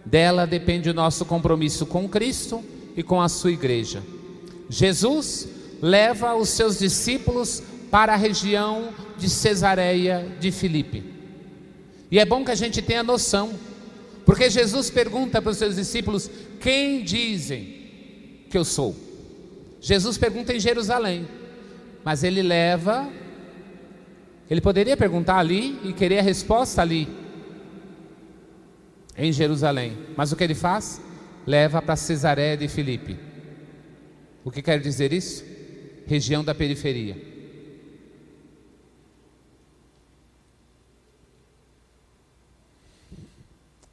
Dela 0.04 0.46
depende 0.46 0.90
o 0.90 0.94
nosso 0.94 1.24
compromisso 1.24 1.86
com 1.86 2.10
Cristo 2.10 2.62
e 2.98 3.02
com 3.02 3.22
a 3.22 3.30
sua 3.30 3.54
igreja. 3.54 4.04
Jesus 4.70 5.48
leva 5.82 6.36
os 6.36 6.50
seus 6.50 6.78
discípulos 6.80 7.64
para 7.96 8.12
a 8.12 8.18
região 8.18 8.94
de 9.18 9.30
Cesareia 9.30 10.30
de 10.38 10.52
Filipe. 10.52 11.02
E 12.12 12.20
é 12.20 12.26
bom 12.26 12.44
que 12.44 12.52
a 12.52 12.56
gente 12.56 12.82
tenha 12.82 13.02
noção, 13.02 13.54
porque 14.26 14.50
Jesus 14.50 14.90
pergunta 14.90 15.42
para 15.42 15.52
os 15.52 15.58
seus 15.58 15.78
discípulos: 15.78 16.30
Quem 16.60 17.06
dizem 17.06 17.64
que 18.50 18.58
eu 18.58 18.66
sou? 18.66 18.94
Jesus 19.80 20.18
pergunta 20.18 20.54
em 20.54 20.60
Jerusalém, 20.60 21.26
mas 22.04 22.22
ele 22.22 22.42
leva, 22.42 23.08
ele 24.50 24.60
poderia 24.60 24.98
perguntar 24.98 25.38
ali 25.38 25.80
e 25.86 25.94
querer 25.94 26.20
a 26.20 26.22
resposta 26.22 26.82
ali, 26.82 27.08
em 29.18 29.32
Jerusalém, 29.32 29.98
mas 30.18 30.34
o 30.34 30.36
que 30.36 30.44
ele 30.44 30.54
faz? 30.54 31.00
Leva 31.48 31.82
para 31.82 31.96
Cesareia 31.96 32.58
de 32.58 32.68
Filipe. 32.68 33.18
O 34.44 34.52
que 34.52 34.62
quer 34.62 34.82
dizer 34.82 35.14
isso? 35.14 35.46
Região 36.06 36.44
da 36.44 36.54
periferia. 36.54 37.35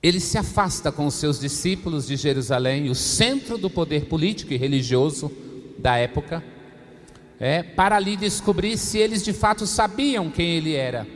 Ele 0.02 0.18
se 0.18 0.37
afasta 0.37 0.90
com 0.90 1.06
os 1.06 1.14
seus 1.14 1.38
discípulos 1.38 2.06
de 2.09 2.16
Jerusalém, 2.16 2.90
o 2.90 2.94
centro 2.94 3.56
do 3.56 3.71
poder 3.71 4.06
político 4.06 4.52
e 4.52 4.56
religioso 4.56 5.30
da 5.78 5.97
época, 5.97 6.42
é, 7.38 7.62
para 7.62 7.97
ali 7.97 8.16
descobrir 8.16 8.76
se 8.76 8.99
eles 8.99 9.23
de 9.23 9.32
fato 9.32 9.64
sabiam 9.64 10.28
quem 10.28 10.56
ele 10.56 10.75
era 10.75 11.06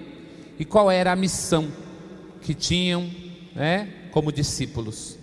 e 0.59 0.65
qual 0.65 0.89
era 0.91 1.13
a 1.13 1.17
missão 1.17 1.69
que 2.41 2.55
tinham 2.55 3.11
é, 3.57 3.89
como 4.13 4.31
discípulos. 4.31 5.19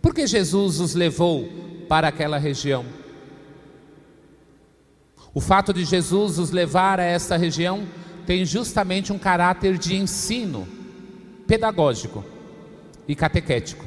Por 0.00 0.14
que 0.14 0.26
Jesus 0.26 0.78
os 0.78 0.94
levou 0.94 1.48
para 1.88 2.06
aquela 2.06 2.38
região? 2.38 2.84
O 5.34 5.40
fato 5.40 5.72
de 5.72 5.84
Jesus 5.84 6.38
os 6.38 6.50
levar 6.52 7.00
a 7.00 7.04
essa 7.04 7.36
região 7.36 7.84
tem 8.24 8.44
justamente 8.44 9.12
um 9.12 9.18
caráter 9.18 9.76
de 9.76 9.96
ensino 9.96 10.66
pedagógico 11.46 12.35
e 13.08 13.14
catequético. 13.14 13.84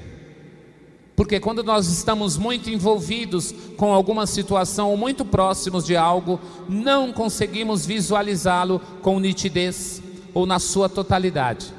Porque 1.16 1.38
quando 1.38 1.62
nós 1.62 1.88
estamos 1.88 2.38
muito 2.38 2.70
envolvidos 2.70 3.54
com 3.76 3.94
alguma 3.94 4.26
situação 4.26 4.90
ou 4.90 4.96
muito 4.96 5.26
próximos 5.26 5.86
de 5.86 5.98
algo, 5.98 6.40
não 6.70 7.12
conseguimos 7.12 7.86
visualizá-lo 7.86 8.80
com 9.02 9.20
nitidez 9.20 10.02
ou 10.34 10.46
na 10.46 10.60
sua 10.60 10.88
totalidade. 10.88 11.74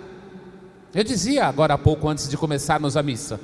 Eu 0.94 1.02
dizia 1.02 1.46
agora 1.46 1.72
há 1.72 1.78
pouco, 1.78 2.06
antes 2.06 2.28
de 2.28 2.36
começarmos 2.36 2.98
a 2.98 3.02
missa, 3.02 3.40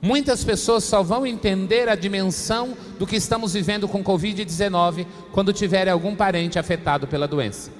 muitas 0.00 0.42
pessoas 0.42 0.82
só 0.84 1.02
vão 1.02 1.26
entender 1.26 1.86
a 1.88 1.94
dimensão 1.94 2.74
do 2.98 3.06
que 3.06 3.16
estamos 3.16 3.52
vivendo 3.52 3.86
com 3.86 4.02
Covid-19 4.02 5.06
quando 5.30 5.52
tiverem 5.52 5.92
algum 5.92 6.16
parente 6.16 6.58
afetado 6.58 7.06
pela 7.06 7.28
doença. 7.28 7.79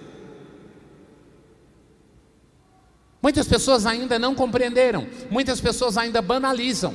Muitas 3.23 3.47
pessoas 3.47 3.85
ainda 3.85 4.19
não 4.19 4.35
compreenderam, 4.35 5.07
muitas 5.31 5.61
pessoas 5.61 5.99
ainda 5.99 6.23
banalizam. 6.23 6.95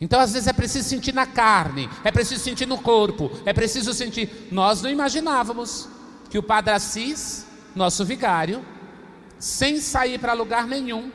Então, 0.00 0.20
às 0.20 0.32
vezes, 0.32 0.48
é 0.48 0.52
preciso 0.52 0.88
sentir 0.88 1.14
na 1.14 1.24
carne, 1.24 1.88
é 2.04 2.10
preciso 2.10 2.42
sentir 2.42 2.66
no 2.66 2.78
corpo, 2.78 3.30
é 3.46 3.52
preciso 3.52 3.94
sentir. 3.94 4.48
Nós 4.50 4.82
não 4.82 4.90
imaginávamos 4.90 5.88
que 6.28 6.36
o 6.36 6.42
Padre 6.42 6.74
Assis, 6.74 7.46
nosso 7.74 8.04
vigário, 8.04 8.62
sem 9.38 9.80
sair 9.80 10.18
para 10.18 10.32
lugar 10.32 10.66
nenhum, 10.66 11.10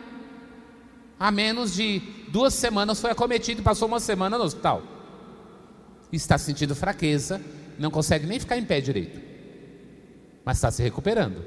há 1.20 1.30
menos 1.30 1.74
de 1.74 2.00
duas 2.30 2.54
semanas 2.54 3.00
foi 3.00 3.12
acometido 3.12 3.60
e 3.60 3.64
passou 3.64 3.88
uma 3.88 4.00
semana 4.00 4.38
no 4.38 4.46
hospital. 4.46 4.82
Está 6.12 6.38
sentindo 6.38 6.74
fraqueza, 6.74 7.42
não 7.78 7.92
consegue 7.92 8.26
nem 8.26 8.40
ficar 8.40 8.58
em 8.58 8.66
pé 8.66 8.82
direito 8.82 9.31
mas 10.44 10.58
está 10.58 10.72
se 10.72 10.82
recuperando. 10.82 11.44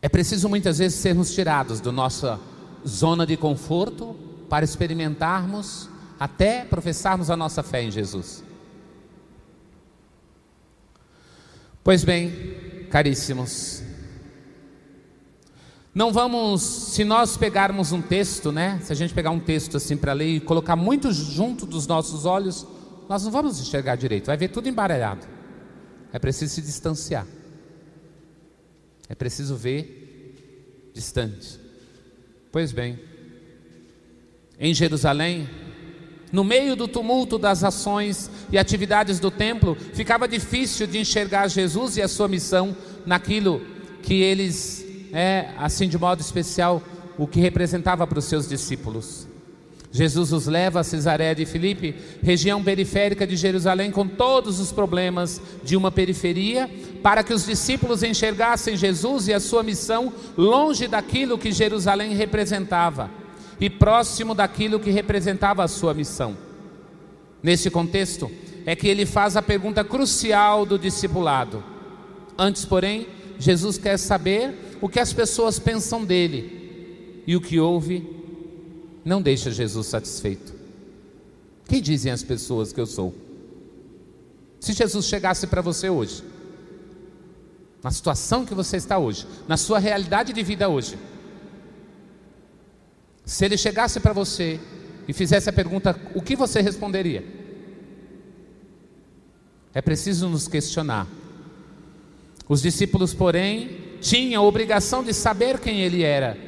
É 0.00 0.08
preciso 0.08 0.48
muitas 0.48 0.78
vezes 0.78 0.98
sermos 0.98 1.34
tirados 1.34 1.80
da 1.80 1.90
nossa 1.90 2.40
zona 2.86 3.26
de 3.26 3.36
conforto 3.36 4.14
para 4.48 4.64
experimentarmos, 4.64 5.88
até 6.18 6.64
professarmos 6.64 7.30
a 7.30 7.36
nossa 7.36 7.62
fé 7.62 7.82
em 7.82 7.90
Jesus. 7.90 8.44
Pois 11.82 12.04
bem, 12.04 12.86
caríssimos, 12.90 13.82
não 15.94 16.12
vamos, 16.12 16.62
se 16.62 17.02
nós 17.02 17.36
pegarmos 17.36 17.90
um 17.90 18.00
texto, 18.00 18.52
né? 18.52 18.80
Se 18.84 18.92
a 18.92 18.96
gente 18.96 19.12
pegar 19.12 19.30
um 19.30 19.40
texto 19.40 19.76
assim 19.76 19.96
para 19.96 20.12
ler 20.12 20.36
e 20.36 20.40
colocar 20.40 20.76
muito 20.76 21.12
junto 21.12 21.66
dos 21.66 21.88
nossos 21.88 22.24
olhos, 22.24 22.64
nós 23.08 23.24
não 23.24 23.30
vamos 23.30 23.60
enxergar 23.60 23.96
direito, 23.96 24.26
vai 24.26 24.36
ver 24.36 24.48
tudo 24.48 24.68
embaralhado. 24.68 25.26
É 26.12 26.18
preciso 26.18 26.54
se 26.54 26.62
distanciar. 26.62 27.26
É 29.08 29.14
preciso 29.14 29.56
ver 29.56 30.90
distante. 30.92 31.58
Pois 32.52 32.72
bem, 32.72 32.98
em 34.58 34.74
Jerusalém, 34.74 35.48
no 36.30 36.44
meio 36.44 36.76
do 36.76 36.86
tumulto 36.86 37.38
das 37.38 37.64
ações 37.64 38.30
e 38.50 38.58
atividades 38.58 39.18
do 39.18 39.30
templo, 39.30 39.74
ficava 39.94 40.28
difícil 40.28 40.86
de 40.86 40.98
enxergar 40.98 41.48
Jesus 41.48 41.96
e 41.96 42.02
a 42.02 42.08
sua 42.08 42.28
missão 42.28 42.76
naquilo 43.06 43.62
que 44.02 44.14
eles, 44.14 44.84
é, 45.12 45.50
assim 45.56 45.88
de 45.88 45.96
modo 45.96 46.20
especial, 46.20 46.82
o 47.16 47.26
que 47.26 47.40
representava 47.40 48.06
para 48.06 48.18
os 48.18 48.26
seus 48.26 48.48
discípulos. 48.48 49.26
Jesus 49.90 50.32
os 50.32 50.46
leva 50.46 50.80
a 50.80 50.84
Cesareia 50.84 51.34
de 51.34 51.46
Filipe, 51.46 51.94
região 52.22 52.62
periférica 52.62 53.26
de 53.26 53.36
Jerusalém, 53.36 53.90
com 53.90 54.06
todos 54.06 54.60
os 54.60 54.70
problemas 54.70 55.40
de 55.64 55.76
uma 55.76 55.90
periferia, 55.90 56.68
para 57.02 57.22
que 57.22 57.32
os 57.32 57.46
discípulos 57.46 58.02
enxergassem 58.02 58.76
Jesus 58.76 59.28
e 59.28 59.34
a 59.34 59.40
sua 59.40 59.62
missão 59.62 60.12
longe 60.36 60.86
daquilo 60.86 61.38
que 61.38 61.52
Jerusalém 61.52 62.14
representava 62.14 63.10
e 63.60 63.68
próximo 63.68 64.34
daquilo 64.34 64.78
que 64.78 64.90
representava 64.90 65.64
a 65.64 65.68
sua 65.68 65.94
missão. 65.94 66.36
Nesse 67.42 67.70
contexto, 67.70 68.30
é 68.66 68.76
que 68.76 68.86
ele 68.86 69.06
faz 69.06 69.36
a 69.36 69.42
pergunta 69.42 69.82
crucial 69.82 70.66
do 70.66 70.78
discipulado. 70.78 71.64
Antes, 72.36 72.64
porém, 72.64 73.06
Jesus 73.38 73.78
quer 73.78 73.96
saber 73.96 74.76
o 74.80 74.88
que 74.88 75.00
as 75.00 75.12
pessoas 75.12 75.58
pensam 75.58 76.04
dele, 76.04 77.22
e 77.26 77.36
o 77.36 77.40
que 77.40 77.58
ouve 77.58 78.17
não 79.08 79.22
deixa 79.22 79.50
Jesus 79.50 79.86
satisfeito. 79.86 80.54
Quem 81.66 81.82
dizem 81.82 82.12
as 82.12 82.22
pessoas 82.22 82.72
que 82.72 82.80
eu 82.80 82.86
sou? 82.86 83.14
Se 84.60 84.72
Jesus 84.72 85.06
chegasse 85.06 85.46
para 85.46 85.60
você 85.60 85.88
hoje, 85.88 86.22
na 87.82 87.90
situação 87.90 88.44
que 88.44 88.54
você 88.54 88.76
está 88.76 88.98
hoje, 88.98 89.26
na 89.46 89.56
sua 89.56 89.78
realidade 89.78 90.32
de 90.32 90.42
vida 90.42 90.68
hoje, 90.68 90.98
se 93.24 93.44
ele 93.44 93.56
chegasse 93.56 94.00
para 94.00 94.12
você 94.12 94.58
e 95.06 95.12
fizesse 95.12 95.48
a 95.48 95.52
pergunta, 95.52 95.98
o 96.14 96.22
que 96.22 96.34
você 96.34 96.60
responderia? 96.60 97.24
É 99.74 99.80
preciso 99.80 100.28
nos 100.28 100.48
questionar. 100.48 101.06
Os 102.48 102.62
discípulos, 102.62 103.12
porém, 103.12 103.98
tinham 104.00 104.42
a 104.42 104.46
obrigação 104.46 105.02
de 105.02 105.12
saber 105.12 105.60
quem 105.60 105.82
ele 105.82 106.02
era, 106.02 106.47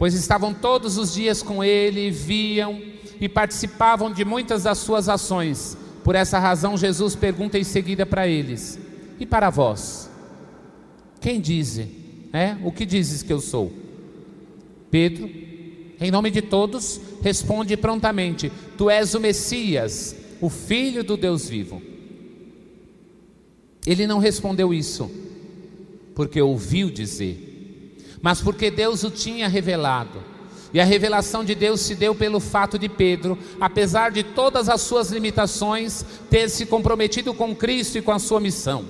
pois 0.00 0.14
estavam 0.14 0.54
todos 0.54 0.96
os 0.96 1.12
dias 1.12 1.42
com 1.42 1.62
ele, 1.62 2.10
viam 2.10 2.80
e 3.20 3.28
participavam 3.28 4.10
de 4.10 4.24
muitas 4.24 4.62
das 4.62 4.78
suas 4.78 5.10
ações. 5.10 5.76
Por 6.02 6.14
essa 6.14 6.38
razão, 6.38 6.74
Jesus 6.74 7.14
pergunta 7.14 7.58
em 7.58 7.64
seguida 7.64 8.06
para 8.06 8.26
eles: 8.26 8.78
E 9.18 9.26
para 9.26 9.50
vós? 9.50 10.08
Quem 11.20 11.38
diz? 11.38 11.78
É? 12.32 12.56
O 12.64 12.72
que 12.72 12.86
dizes 12.86 13.22
que 13.22 13.30
eu 13.30 13.40
sou? 13.40 13.70
Pedro 14.90 15.28
em 16.00 16.10
nome 16.10 16.30
de 16.30 16.40
todos, 16.40 16.98
responde 17.20 17.76
prontamente: 17.76 18.50
Tu 18.78 18.88
és 18.88 19.14
o 19.14 19.20
Messias, 19.20 20.16
o 20.40 20.48
Filho 20.48 21.04
do 21.04 21.14
Deus 21.14 21.46
vivo. 21.46 21.82
Ele 23.86 24.06
não 24.06 24.18
respondeu 24.18 24.72
isso 24.72 25.10
porque 26.14 26.40
ouviu 26.40 26.90
dizer, 26.90 27.49
mas 28.22 28.40
porque 28.40 28.70
Deus 28.70 29.02
o 29.02 29.10
tinha 29.10 29.48
revelado. 29.48 30.22
E 30.72 30.80
a 30.80 30.84
revelação 30.84 31.44
de 31.44 31.54
Deus 31.54 31.80
se 31.80 31.94
deu 31.94 32.14
pelo 32.14 32.38
fato 32.38 32.78
de 32.78 32.88
Pedro, 32.88 33.36
apesar 33.60 34.10
de 34.12 34.22
todas 34.22 34.68
as 34.68 34.80
suas 34.80 35.10
limitações, 35.10 36.04
ter 36.30 36.48
se 36.48 36.64
comprometido 36.64 37.34
com 37.34 37.54
Cristo 37.54 37.98
e 37.98 38.02
com 38.02 38.12
a 38.12 38.18
sua 38.18 38.38
missão. 38.38 38.84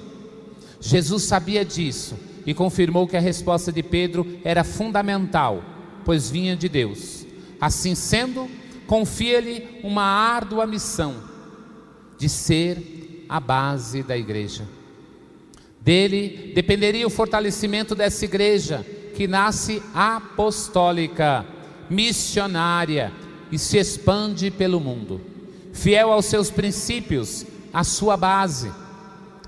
Jesus 0.80 1.22
sabia 1.22 1.64
disso 1.64 2.16
e 2.44 2.52
confirmou 2.52 3.06
que 3.06 3.16
a 3.16 3.20
resposta 3.20 3.72
de 3.72 3.82
Pedro 3.82 4.26
era 4.44 4.62
fundamental 4.62 5.62
pois 6.04 6.30
vinha 6.30 6.56
de 6.56 6.68
Deus. 6.68 7.26
Assim 7.60 7.94
sendo, 7.94 8.48
confia-lhe 8.86 9.80
uma 9.82 10.02
árdua 10.02 10.66
missão 10.66 11.22
de 12.18 12.28
ser 12.28 13.24
a 13.28 13.38
base 13.38 14.02
da 14.02 14.16
igreja. 14.16 14.66
Dele 15.80 16.52
dependeria 16.54 17.06
o 17.06 17.10
fortalecimento 17.10 17.94
dessa 17.94 18.24
igreja, 18.24 18.84
que 19.20 19.28
nasce 19.28 19.83
apostólica, 19.92 21.44
missionária 21.90 23.12
e 23.52 23.59
se 23.59 23.76
expande 23.76 24.50
pelo 24.50 24.80
mundo, 24.80 25.20
fiel 25.74 26.11
aos 26.11 26.24
seus 26.24 26.50
princípios, 26.50 27.44
à 27.70 27.85
sua 27.85 28.16
base. 28.16 28.72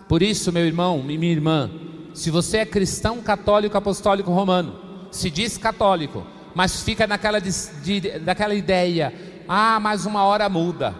Por 0.06 0.22
isso, 0.22 0.52
meu 0.52 0.66
irmão 0.66 1.02
e 1.08 1.16
minha 1.16 1.32
irmã, 1.32 1.70
se 2.12 2.30
você 2.30 2.58
é 2.58 2.66
cristão 2.66 3.22
católico 3.22 3.78
apostólico 3.78 4.30
romano, 4.30 4.78
se 5.10 5.30
diz 5.30 5.56
católico, 5.56 6.22
mas 6.54 6.82
fica 6.82 7.06
naquela, 7.06 7.40
de, 7.40 7.50
de, 7.82 8.18
naquela 8.18 8.54
ideia: 8.54 9.10
ah, 9.48 9.80
mas 9.80 10.04
uma 10.04 10.22
hora 10.22 10.50
muda, 10.50 10.94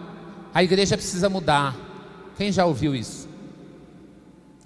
a 0.51 0.63
igreja 0.63 0.97
precisa 0.97 1.29
mudar. 1.29 1.75
Quem 2.35 2.51
já 2.51 2.65
ouviu 2.65 2.95
isso? 2.95 3.22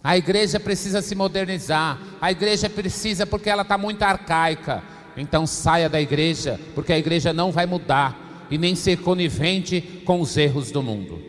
A 0.07 0.17
igreja 0.17 0.57
precisa 0.57 1.01
se 1.01 1.13
modernizar, 1.15 2.01
a 2.21 2.31
igreja 2.31 2.69
precisa 2.69 3.25
porque 3.27 3.49
ela 3.49 3.63
está 3.63 3.77
muito 3.77 4.01
arcaica. 4.03 4.81
Então 5.17 5.45
saia 5.45 5.89
da 5.89 5.99
igreja, 5.99 6.57
porque 6.73 6.93
a 6.93 6.97
igreja 6.97 7.33
não 7.33 7.51
vai 7.51 7.65
mudar 7.65 8.47
e 8.49 8.57
nem 8.57 8.73
ser 8.73 9.01
conivente 9.01 9.81
com 10.05 10.21
os 10.21 10.37
erros 10.37 10.71
do 10.71 10.81
mundo. 10.81 11.21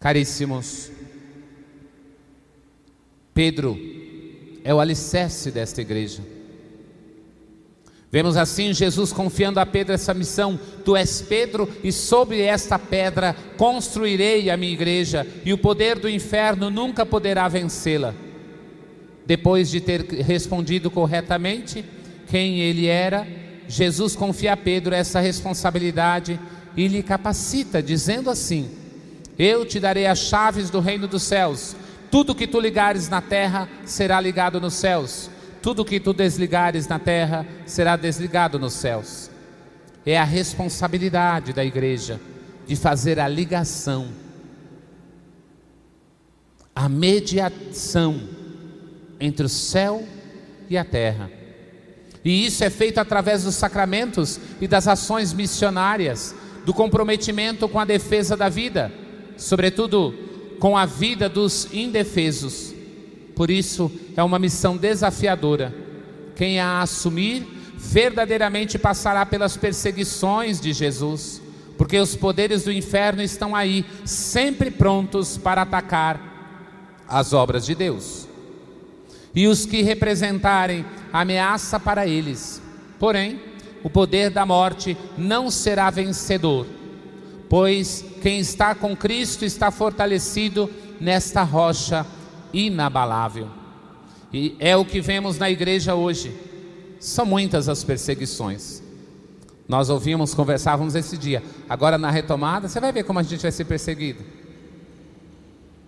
Caríssimos, 0.00 0.90
Pedro 3.32 3.78
é 4.64 4.74
o 4.74 4.80
alicerce 4.80 5.52
desta 5.52 5.80
igreja. 5.80 6.24
Vemos 8.10 8.38
assim 8.38 8.72
Jesus 8.72 9.12
confiando 9.12 9.60
a 9.60 9.66
Pedro 9.66 9.94
essa 9.94 10.14
missão: 10.14 10.58
Tu 10.84 10.96
és 10.96 11.20
Pedro, 11.20 11.68
e 11.84 11.92
sobre 11.92 12.40
esta 12.40 12.78
pedra 12.78 13.36
construirei 13.56 14.48
a 14.48 14.56
minha 14.56 14.72
igreja, 14.72 15.26
e 15.44 15.52
o 15.52 15.58
poder 15.58 15.98
do 15.98 16.08
inferno 16.08 16.70
nunca 16.70 17.04
poderá 17.04 17.46
vencê-la. 17.48 18.14
Depois 19.26 19.68
de 19.68 19.80
ter 19.80 20.02
respondido 20.22 20.90
corretamente 20.90 21.84
quem 22.28 22.60
ele 22.60 22.86
era, 22.86 23.26
Jesus 23.68 24.16
confia 24.16 24.54
a 24.54 24.56
Pedro 24.56 24.94
essa 24.94 25.20
responsabilidade 25.20 26.40
e 26.74 26.88
lhe 26.88 27.02
capacita, 27.02 27.82
dizendo 27.82 28.30
assim: 28.30 28.70
Eu 29.38 29.66
te 29.66 29.78
darei 29.78 30.06
as 30.06 30.20
chaves 30.20 30.70
do 30.70 30.80
reino 30.80 31.06
dos 31.06 31.24
céus. 31.24 31.76
Tudo 32.10 32.34
que 32.34 32.46
tu 32.46 32.58
ligares 32.58 33.10
na 33.10 33.20
terra 33.20 33.68
será 33.84 34.18
ligado 34.18 34.58
nos 34.58 34.72
céus 34.72 35.28
tudo 35.62 35.84
que 35.84 36.00
tu 36.00 36.12
desligares 36.12 36.86
na 36.86 36.98
terra 36.98 37.46
será 37.66 37.96
desligado 37.96 38.58
nos 38.58 38.74
céus. 38.74 39.30
É 40.04 40.18
a 40.18 40.24
responsabilidade 40.24 41.52
da 41.52 41.64
igreja 41.64 42.20
de 42.66 42.76
fazer 42.76 43.18
a 43.18 43.26
ligação, 43.26 44.08
a 46.74 46.88
mediação 46.88 48.20
entre 49.18 49.46
o 49.46 49.48
céu 49.48 50.06
e 50.68 50.76
a 50.76 50.84
terra. 50.84 51.30
E 52.24 52.46
isso 52.46 52.62
é 52.62 52.70
feito 52.70 52.98
através 52.98 53.44
dos 53.44 53.54
sacramentos 53.54 54.38
e 54.60 54.68
das 54.68 54.86
ações 54.86 55.32
missionárias, 55.32 56.34
do 56.64 56.74
comprometimento 56.74 57.68
com 57.68 57.80
a 57.80 57.84
defesa 57.84 58.36
da 58.36 58.48
vida, 58.48 58.92
sobretudo 59.36 60.14
com 60.58 60.76
a 60.76 60.84
vida 60.84 61.28
dos 61.28 61.72
indefesos. 61.72 62.74
Por 63.38 63.52
isso, 63.52 63.88
é 64.16 64.22
uma 64.24 64.36
missão 64.36 64.76
desafiadora. 64.76 65.72
Quem 66.34 66.58
a 66.58 66.82
assumir, 66.82 67.46
verdadeiramente 67.76 68.76
passará 68.76 69.24
pelas 69.24 69.56
perseguições 69.56 70.60
de 70.60 70.72
Jesus, 70.72 71.40
porque 71.76 72.00
os 72.00 72.16
poderes 72.16 72.64
do 72.64 72.72
inferno 72.72 73.22
estão 73.22 73.54
aí, 73.54 73.86
sempre 74.04 74.72
prontos 74.72 75.38
para 75.38 75.62
atacar 75.62 76.20
as 77.06 77.32
obras 77.32 77.64
de 77.64 77.76
Deus. 77.76 78.26
E 79.32 79.46
os 79.46 79.64
que 79.64 79.82
representarem 79.82 80.84
ameaça 81.12 81.78
para 81.78 82.08
eles. 82.08 82.60
Porém, 82.98 83.40
o 83.84 83.88
poder 83.88 84.30
da 84.30 84.44
morte 84.44 84.98
não 85.16 85.48
será 85.48 85.90
vencedor, 85.90 86.66
pois 87.48 88.04
quem 88.20 88.40
está 88.40 88.74
com 88.74 88.96
Cristo 88.96 89.44
está 89.44 89.70
fortalecido 89.70 90.68
nesta 91.00 91.44
rocha 91.44 92.04
inabalável. 92.52 93.48
E 94.32 94.56
é 94.58 94.76
o 94.76 94.84
que 94.84 95.00
vemos 95.00 95.38
na 95.38 95.50
igreja 95.50 95.94
hoje. 95.94 96.34
São 97.00 97.24
muitas 97.24 97.68
as 97.68 97.84
perseguições. 97.84 98.82
Nós 99.66 99.90
ouvimos, 99.90 100.34
conversávamos 100.34 100.94
esse 100.94 101.16
dia. 101.16 101.42
Agora 101.68 101.98
na 101.98 102.10
retomada, 102.10 102.68
você 102.68 102.80
vai 102.80 102.92
ver 102.92 103.04
como 103.04 103.18
a 103.18 103.22
gente 103.22 103.42
vai 103.42 103.52
ser 103.52 103.64
perseguido. 103.64 104.24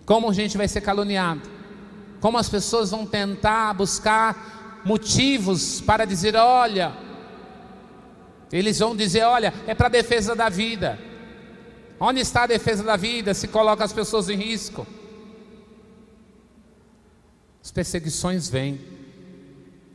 Como 0.05 0.29
a 0.29 0.33
gente 0.33 0.57
vai 0.57 0.67
ser 0.67 0.81
caluniado? 0.81 1.41
Como 2.19 2.37
as 2.37 2.47
pessoas 2.47 2.91
vão 2.91 3.05
tentar 3.05 3.73
buscar 3.73 4.81
motivos 4.85 5.81
para 5.81 6.05
dizer: 6.05 6.35
olha, 6.35 6.93
eles 8.51 8.79
vão 8.79 8.95
dizer: 8.95 9.23
olha, 9.23 9.53
é 9.65 9.73
para 9.73 9.87
a 9.87 9.91
defesa 9.91 10.35
da 10.35 10.49
vida. 10.49 10.99
Onde 11.99 12.19
está 12.19 12.43
a 12.43 12.47
defesa 12.47 12.83
da 12.83 12.95
vida? 12.95 13.33
Se 13.33 13.47
coloca 13.47 13.83
as 13.83 13.93
pessoas 13.93 14.29
em 14.29 14.35
risco. 14.35 14.85
As 17.63 17.71
perseguições 17.71 18.49
vêm, 18.49 18.79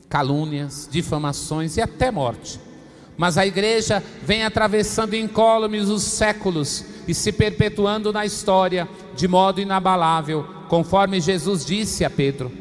calúnias, 0.08 0.88
difamações 0.90 1.76
e 1.76 1.80
até 1.80 2.10
morte. 2.10 2.60
Mas 3.16 3.38
a 3.38 3.46
igreja 3.46 4.02
vem 4.22 4.44
atravessando 4.44 5.14
incólumes 5.14 5.88
os 5.88 6.02
séculos 6.02 6.84
e 7.08 7.14
se 7.14 7.32
perpetuando 7.32 8.12
na 8.12 8.26
história 8.26 8.88
de 9.14 9.26
modo 9.26 9.60
inabalável, 9.60 10.46
conforme 10.68 11.20
Jesus 11.20 11.64
disse 11.64 12.04
a 12.04 12.10
Pedro. 12.10 12.52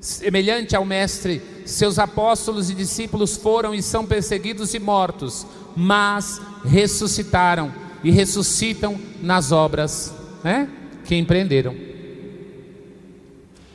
Semelhante 0.00 0.76
ao 0.76 0.84
Mestre, 0.84 1.42
seus 1.64 1.98
apóstolos 1.98 2.70
e 2.70 2.74
discípulos 2.74 3.36
foram 3.36 3.74
e 3.74 3.82
são 3.82 4.06
perseguidos 4.06 4.74
e 4.74 4.78
mortos, 4.78 5.46
mas 5.74 6.40
ressuscitaram 6.64 7.72
e 8.04 8.10
ressuscitam 8.10 9.00
nas 9.20 9.50
obras 9.50 10.14
né, 10.44 10.68
que 11.04 11.16
empreenderam. 11.16 11.85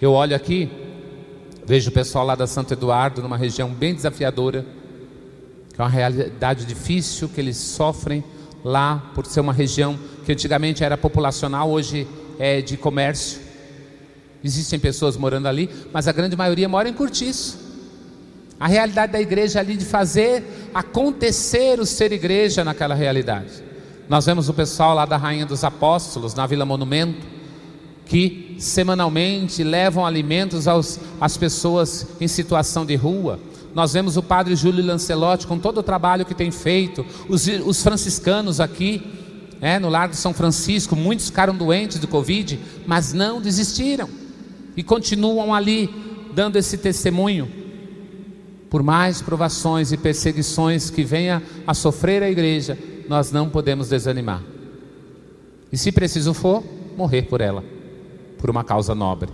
Eu 0.01 0.13
olho 0.13 0.35
aqui, 0.35 0.69
vejo 1.65 1.91
o 1.91 1.93
pessoal 1.93 2.25
lá 2.25 2.35
da 2.35 2.47
Santo 2.47 2.73
Eduardo, 2.73 3.21
numa 3.21 3.37
região 3.37 3.69
bem 3.69 3.93
desafiadora 3.93 4.65
é 5.77 5.81
uma 5.81 5.89
realidade 5.89 6.65
difícil 6.65 7.29
que 7.29 7.41
eles 7.41 7.57
sofrem 7.57 8.23
lá 8.63 9.11
por 9.15 9.25
ser 9.25 9.39
uma 9.39 9.53
região 9.53 9.97
que 10.25 10.31
antigamente 10.31 10.83
era 10.83 10.97
populacional, 10.97 11.71
hoje 11.71 12.07
é 12.37 12.61
de 12.61 12.77
comércio. 12.77 13.39
Existem 14.43 14.79
pessoas 14.79 15.17
morando 15.17 15.47
ali, 15.47 15.69
mas 15.91 16.07
a 16.07 16.11
grande 16.11 16.35
maioria 16.35 16.69
mora 16.69 16.87
em 16.89 16.93
Curtiço. 16.93 17.59
A 18.59 18.67
realidade 18.67 19.13
da 19.13 19.19
igreja 19.19 19.59
ali 19.59 19.75
de 19.75 19.85
fazer 19.85 20.43
acontecer 20.73 21.79
o 21.79 21.85
ser 21.85 22.11
igreja 22.11 22.63
naquela 22.63 22.93
realidade. 22.93 23.63
Nós 24.07 24.25
vemos 24.25 24.49
o 24.49 24.53
pessoal 24.53 24.93
lá 24.93 25.05
da 25.05 25.17
Rainha 25.17 25.45
dos 25.45 25.63
Apóstolos, 25.63 26.35
na 26.35 26.45
Vila 26.45 26.65
Monumento, 26.65 27.25
que 28.11 28.57
semanalmente 28.59 29.63
levam 29.63 30.05
alimentos 30.05 30.67
aos, 30.67 30.99
às 31.21 31.37
pessoas 31.37 32.05
em 32.19 32.27
situação 32.27 32.85
de 32.85 32.93
rua 32.93 33.39
nós 33.73 33.93
vemos 33.93 34.17
o 34.17 34.21
padre 34.21 34.53
Júlio 34.53 34.85
Lancelotti 34.85 35.47
com 35.47 35.57
todo 35.57 35.77
o 35.77 35.83
trabalho 35.83 36.25
que 36.25 36.35
tem 36.35 36.51
feito, 36.51 37.05
os, 37.29 37.47
os 37.47 37.81
franciscanos 37.81 38.59
aqui, 38.59 39.01
é, 39.61 39.79
no 39.79 39.87
Lar 39.87 40.09
de 40.09 40.17
São 40.17 40.33
Francisco, 40.33 40.93
muitos 40.93 41.27
ficaram 41.27 41.55
doentes 41.55 41.97
do 41.97 42.05
Covid, 42.05 42.59
mas 42.85 43.13
não 43.13 43.39
desistiram 43.39 44.09
e 44.75 44.83
continuam 44.83 45.53
ali 45.53 45.89
dando 46.35 46.57
esse 46.57 46.77
testemunho. 46.77 47.49
Por 48.69 48.83
mais 48.83 49.21
provações 49.21 49.93
e 49.93 49.97
perseguições 49.97 50.89
que 50.89 51.05
venha 51.05 51.41
a 51.65 51.73
sofrer 51.73 52.21
a 52.23 52.29
igreja, 52.29 52.77
nós 53.07 53.31
não 53.31 53.47
podemos 53.47 53.87
desanimar. 53.87 54.43
E 55.71 55.77
se 55.77 55.93
preciso 55.93 56.33
for, 56.33 56.61
morrer 56.97 57.21
por 57.21 57.39
ela, 57.39 57.63
por 58.41 58.49
uma 58.49 58.63
causa 58.63 58.93
nobre. 58.95 59.29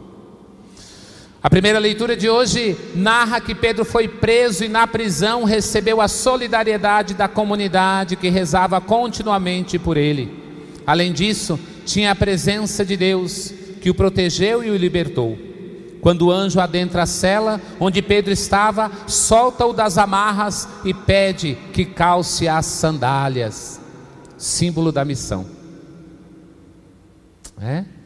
A 1.42 1.50
primeira 1.50 1.80
leitura 1.80 2.18
de 2.18 2.30
hoje 2.30 2.76
narra 2.94 3.40
que 3.40 3.56
Pedro 3.56 3.86
foi 3.86 4.08
preso 4.08 4.66
e 4.66 4.68
na 4.68 4.86
prisão 4.86 5.46
recebeu 5.46 6.02
a 6.02 6.08
solidariedade 6.08 7.14
da 7.14 7.28
comunidade 7.28 8.18
que 8.18 8.28
rezava 8.28 8.82
continuamente 8.82 9.80
por 9.80 9.96
ele. 9.96 10.44
Além 10.86 11.14
disso, 11.14 11.58
tinha 11.86 12.12
a 12.12 12.16
presença 12.16 12.84
de 12.84 12.98
Deus 12.98 13.54
que 13.80 13.90
o 13.90 13.96
protegeu 13.96 14.62
e 14.64 14.70
o 14.70 14.76
libertou. 14.76 15.38
Quando 16.02 16.28
o 16.28 16.32
anjo 16.32 16.60
adentra 16.60 17.04
a 17.04 17.06
cela 17.06 17.62
onde 17.80 18.02
Pedro 18.02 18.34
estava, 18.34 18.92
solta-o 19.08 19.74
das 19.74 19.98
amarras 19.98 20.68
e 20.84 20.94
pede 20.94 21.58
que 21.72 21.86
calce 21.86 22.48
as 22.48 22.66
sandálias, 22.66 23.80
símbolo 24.38 24.92
da 24.92 25.06
missão. 25.06 25.46
É? 27.62 27.97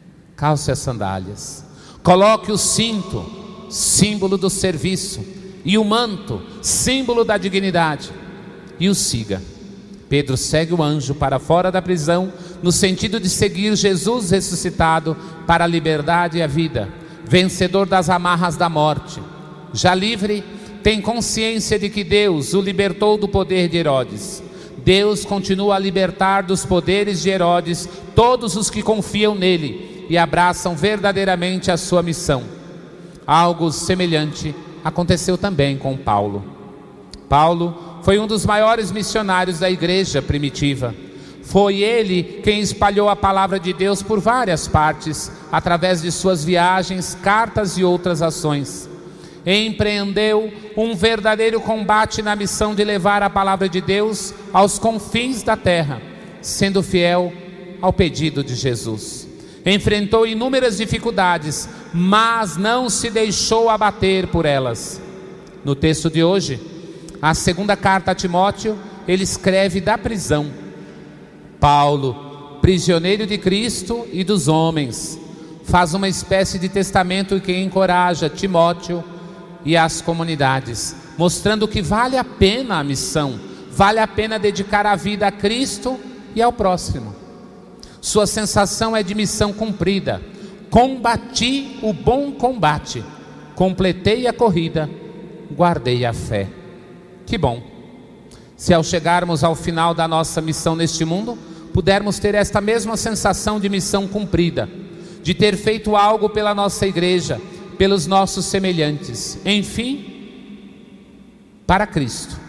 Calce 0.42 0.72
as 0.72 0.80
sandálias. 0.80 1.64
Coloque 2.02 2.50
o 2.50 2.58
cinto, 2.58 3.24
símbolo 3.70 4.36
do 4.36 4.50
serviço, 4.50 5.24
e 5.64 5.78
o 5.78 5.84
manto, 5.84 6.42
símbolo 6.60 7.22
da 7.22 7.38
dignidade, 7.38 8.10
e 8.80 8.88
o 8.88 8.94
siga. 8.96 9.40
Pedro 10.08 10.36
segue 10.36 10.74
o 10.74 10.82
anjo 10.82 11.14
para 11.14 11.38
fora 11.38 11.70
da 11.70 11.80
prisão, 11.80 12.32
no 12.60 12.72
sentido 12.72 13.20
de 13.20 13.28
seguir 13.28 13.76
Jesus 13.76 14.32
ressuscitado 14.32 15.16
para 15.46 15.62
a 15.62 15.68
liberdade 15.68 16.38
e 16.38 16.42
a 16.42 16.48
vida, 16.48 16.88
vencedor 17.24 17.86
das 17.86 18.10
amarras 18.10 18.56
da 18.56 18.68
morte. 18.68 19.22
Já 19.72 19.94
livre, 19.94 20.42
tem 20.82 21.00
consciência 21.00 21.78
de 21.78 21.88
que 21.88 22.02
Deus 22.02 22.52
o 22.52 22.60
libertou 22.60 23.16
do 23.16 23.28
poder 23.28 23.68
de 23.68 23.76
Herodes. 23.76 24.42
Deus 24.84 25.24
continua 25.24 25.76
a 25.76 25.78
libertar 25.78 26.42
dos 26.42 26.66
poderes 26.66 27.22
de 27.22 27.30
Herodes 27.30 27.88
todos 28.16 28.56
os 28.56 28.68
que 28.68 28.82
confiam 28.82 29.36
nele 29.36 29.91
e 30.08 30.18
abraçam 30.18 30.74
verdadeiramente 30.74 31.70
a 31.70 31.76
sua 31.76 32.02
missão. 32.02 32.42
Algo 33.26 33.70
semelhante 33.70 34.54
aconteceu 34.84 35.38
também 35.38 35.76
com 35.76 35.96
Paulo. 35.96 36.44
Paulo 37.28 38.00
foi 38.02 38.18
um 38.18 38.26
dos 38.26 38.44
maiores 38.44 38.90
missionários 38.90 39.60
da 39.60 39.70
igreja 39.70 40.20
primitiva. 40.20 40.94
Foi 41.42 41.78
ele 41.78 42.40
quem 42.42 42.60
espalhou 42.60 43.08
a 43.08 43.16
palavra 43.16 43.58
de 43.58 43.72
Deus 43.72 44.02
por 44.02 44.20
várias 44.20 44.68
partes, 44.68 45.30
através 45.50 46.02
de 46.02 46.10
suas 46.10 46.44
viagens, 46.44 47.16
cartas 47.22 47.78
e 47.78 47.84
outras 47.84 48.22
ações. 48.22 48.88
Empreendeu 49.44 50.52
um 50.76 50.94
verdadeiro 50.94 51.60
combate 51.60 52.22
na 52.22 52.36
missão 52.36 52.74
de 52.74 52.84
levar 52.84 53.22
a 53.22 53.30
palavra 53.30 53.68
de 53.68 53.80
Deus 53.80 54.32
aos 54.52 54.78
confins 54.78 55.42
da 55.42 55.56
terra, 55.56 56.00
sendo 56.40 56.82
fiel 56.82 57.32
ao 57.80 57.92
pedido 57.92 58.44
de 58.44 58.54
Jesus 58.54 59.21
enfrentou 59.64 60.26
inúmeras 60.26 60.76
dificuldades, 60.76 61.68
mas 61.92 62.56
não 62.56 62.88
se 62.88 63.10
deixou 63.10 63.70
abater 63.70 64.26
por 64.28 64.44
elas. 64.44 65.00
No 65.64 65.74
texto 65.74 66.10
de 66.10 66.22
hoje, 66.22 66.60
a 67.20 67.34
segunda 67.34 67.76
carta 67.76 68.10
a 68.10 68.14
Timóteo, 68.14 68.76
ele 69.06 69.22
escreve 69.22 69.80
da 69.80 69.96
prisão. 69.96 70.50
Paulo, 71.60 72.58
prisioneiro 72.60 73.26
de 73.26 73.38
Cristo 73.38 74.06
e 74.12 74.24
dos 74.24 74.48
homens, 74.48 75.18
faz 75.64 75.94
uma 75.94 76.08
espécie 76.08 76.58
de 76.58 76.68
testamento 76.68 77.40
que 77.40 77.56
encoraja 77.56 78.28
Timóteo 78.28 79.04
e 79.64 79.76
as 79.76 80.00
comunidades, 80.00 80.96
mostrando 81.16 81.68
que 81.68 81.80
vale 81.80 82.16
a 82.16 82.24
pena 82.24 82.78
a 82.78 82.84
missão, 82.84 83.38
vale 83.70 84.00
a 84.00 84.08
pena 84.08 84.38
dedicar 84.38 84.86
a 84.86 84.96
vida 84.96 85.28
a 85.28 85.32
Cristo 85.32 85.98
e 86.34 86.42
ao 86.42 86.52
próximo. 86.52 87.21
Sua 88.02 88.26
sensação 88.26 88.96
é 88.96 89.02
de 89.02 89.14
missão 89.14 89.52
cumprida. 89.52 90.20
Combati 90.68 91.78
o 91.82 91.92
bom 91.92 92.32
combate, 92.32 93.04
completei 93.54 94.26
a 94.26 94.32
corrida, 94.32 94.90
guardei 95.54 96.04
a 96.04 96.12
fé. 96.12 96.48
Que 97.24 97.38
bom. 97.38 97.62
Se 98.56 98.74
ao 98.74 98.82
chegarmos 98.82 99.44
ao 99.44 99.54
final 99.54 99.94
da 99.94 100.08
nossa 100.08 100.40
missão 100.40 100.74
neste 100.74 101.04
mundo, 101.04 101.38
pudermos 101.72 102.18
ter 102.18 102.34
esta 102.34 102.60
mesma 102.60 102.96
sensação 102.96 103.60
de 103.60 103.68
missão 103.68 104.08
cumprida, 104.08 104.68
de 105.22 105.32
ter 105.32 105.56
feito 105.56 105.94
algo 105.94 106.28
pela 106.28 106.54
nossa 106.54 106.84
igreja, 106.86 107.40
pelos 107.78 108.08
nossos 108.08 108.46
semelhantes, 108.46 109.38
enfim, 109.44 110.74
para 111.66 111.86
Cristo. 111.86 112.41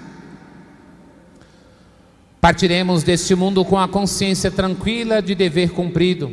Partiremos 2.43 3.03
deste 3.03 3.33
mundo 3.35 3.63
com 3.63 3.79
a 3.79 3.87
consciência 3.87 4.51
tranquila 4.51 5.21
de 5.21 5.33
dever 5.33 5.69
cumprido. 5.69 6.29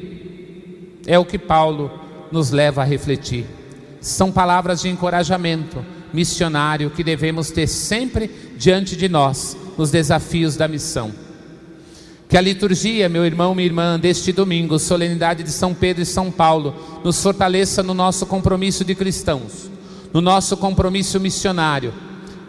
É 1.07 1.16
o 1.16 1.25
que 1.25 1.38
Paulo 1.38 1.88
nos 2.33 2.51
leva 2.51 2.83
a 2.83 2.85
refletir. 2.85 3.46
São 4.01 4.33
palavras 4.33 4.81
de 4.83 4.88
encorajamento 4.88 5.87
missionário 6.12 6.90
que 6.90 7.05
devemos 7.05 7.53
ter 7.53 7.68
sempre 7.68 8.29
diante 8.59 8.96
de 8.96 9.09
nós 9.09 9.57
nos 9.79 9.92
desafios 9.92 10.57
da 10.57 10.66
missão. 10.66 11.12
Que 12.29 12.37
a 12.37 12.40
liturgia, 12.40 13.09
meu 13.09 13.25
irmão, 13.25 13.55
minha 13.55 13.66
irmã, 13.66 13.96
deste 13.96 14.33
domingo, 14.33 14.81
solenidade 14.81 15.44
de 15.44 15.53
São 15.53 15.73
Pedro 15.73 16.03
e 16.03 16.07
São 16.07 16.29
Paulo, 16.29 16.75
nos 17.05 17.23
fortaleça 17.23 17.85
no 17.85 17.94
nosso 17.94 18.27
compromisso 18.27 18.85
de 18.85 18.96
cristãos, 18.96 19.70
no 20.12 20.20
nosso 20.20 20.57
compromisso 20.57 21.20
missionário, 21.20 21.94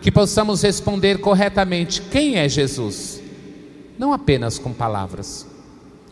que 0.01 0.11
possamos 0.11 0.63
responder 0.63 1.19
corretamente: 1.19 2.01
quem 2.09 2.37
é 2.37 2.49
Jesus? 2.49 3.20
Não 3.97 4.13
apenas 4.13 4.57
com 4.57 4.73
palavras, 4.73 5.45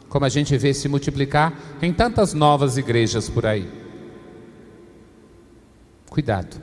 como 0.08 0.26
a 0.26 0.30
gente 0.30 0.58
vê 0.58 0.74
se 0.74 0.88
multiplicar 0.88 1.54
em 1.82 1.94
tantas 1.94 2.34
novas 2.34 2.78
igrejas 2.78 3.30
por 3.30 3.46
aí. 3.46 3.70
Cuidado. 6.10 6.62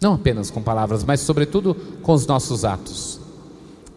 Não 0.00 0.14
apenas 0.14 0.50
com 0.50 0.62
palavras, 0.62 1.02
mas 1.02 1.20
sobretudo 1.20 1.74
com 2.02 2.12
os 2.12 2.26
nossos 2.26 2.64
atos. 2.64 3.18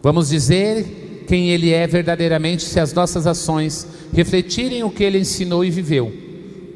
Vamos 0.02 0.30
dizer 0.30 1.24
quem 1.28 1.50
Ele 1.50 1.70
é 1.70 1.86
verdadeiramente 1.86 2.64
se 2.64 2.80
as 2.80 2.92
nossas 2.92 3.26
ações 3.26 3.86
refletirem 4.12 4.82
o 4.82 4.90
que 4.90 5.04
Ele 5.04 5.18
ensinou 5.18 5.64
e 5.64 5.70
viveu. 5.70 6.12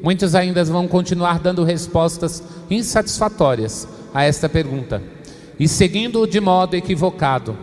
Muitos 0.01 0.33
ainda 0.35 0.63
vão 0.63 0.87
continuar 0.87 1.39
dando 1.39 1.63
respostas 1.63 2.41
insatisfatórias 2.69 3.87
a 4.13 4.23
esta 4.23 4.47
pergunta 4.47 5.01
e 5.59 5.67
seguindo 5.67 6.25
de 6.25 6.39
modo 6.39 6.75
equivocado. 6.75 7.57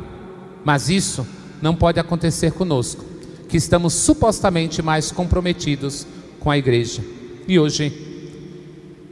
Mas 0.65 0.89
isso 0.89 1.27
não 1.61 1.75
pode 1.75 2.01
acontecer 2.01 2.53
conosco, 2.53 3.05
que 3.49 3.57
estamos 3.57 3.93
supostamente 3.93 4.83
mais 4.83 5.13
comprometidos 5.13 6.07
com 6.41 6.51
a 6.51 6.59
igreja. 6.59 7.03
E 7.47 7.59
hoje 7.59 7.93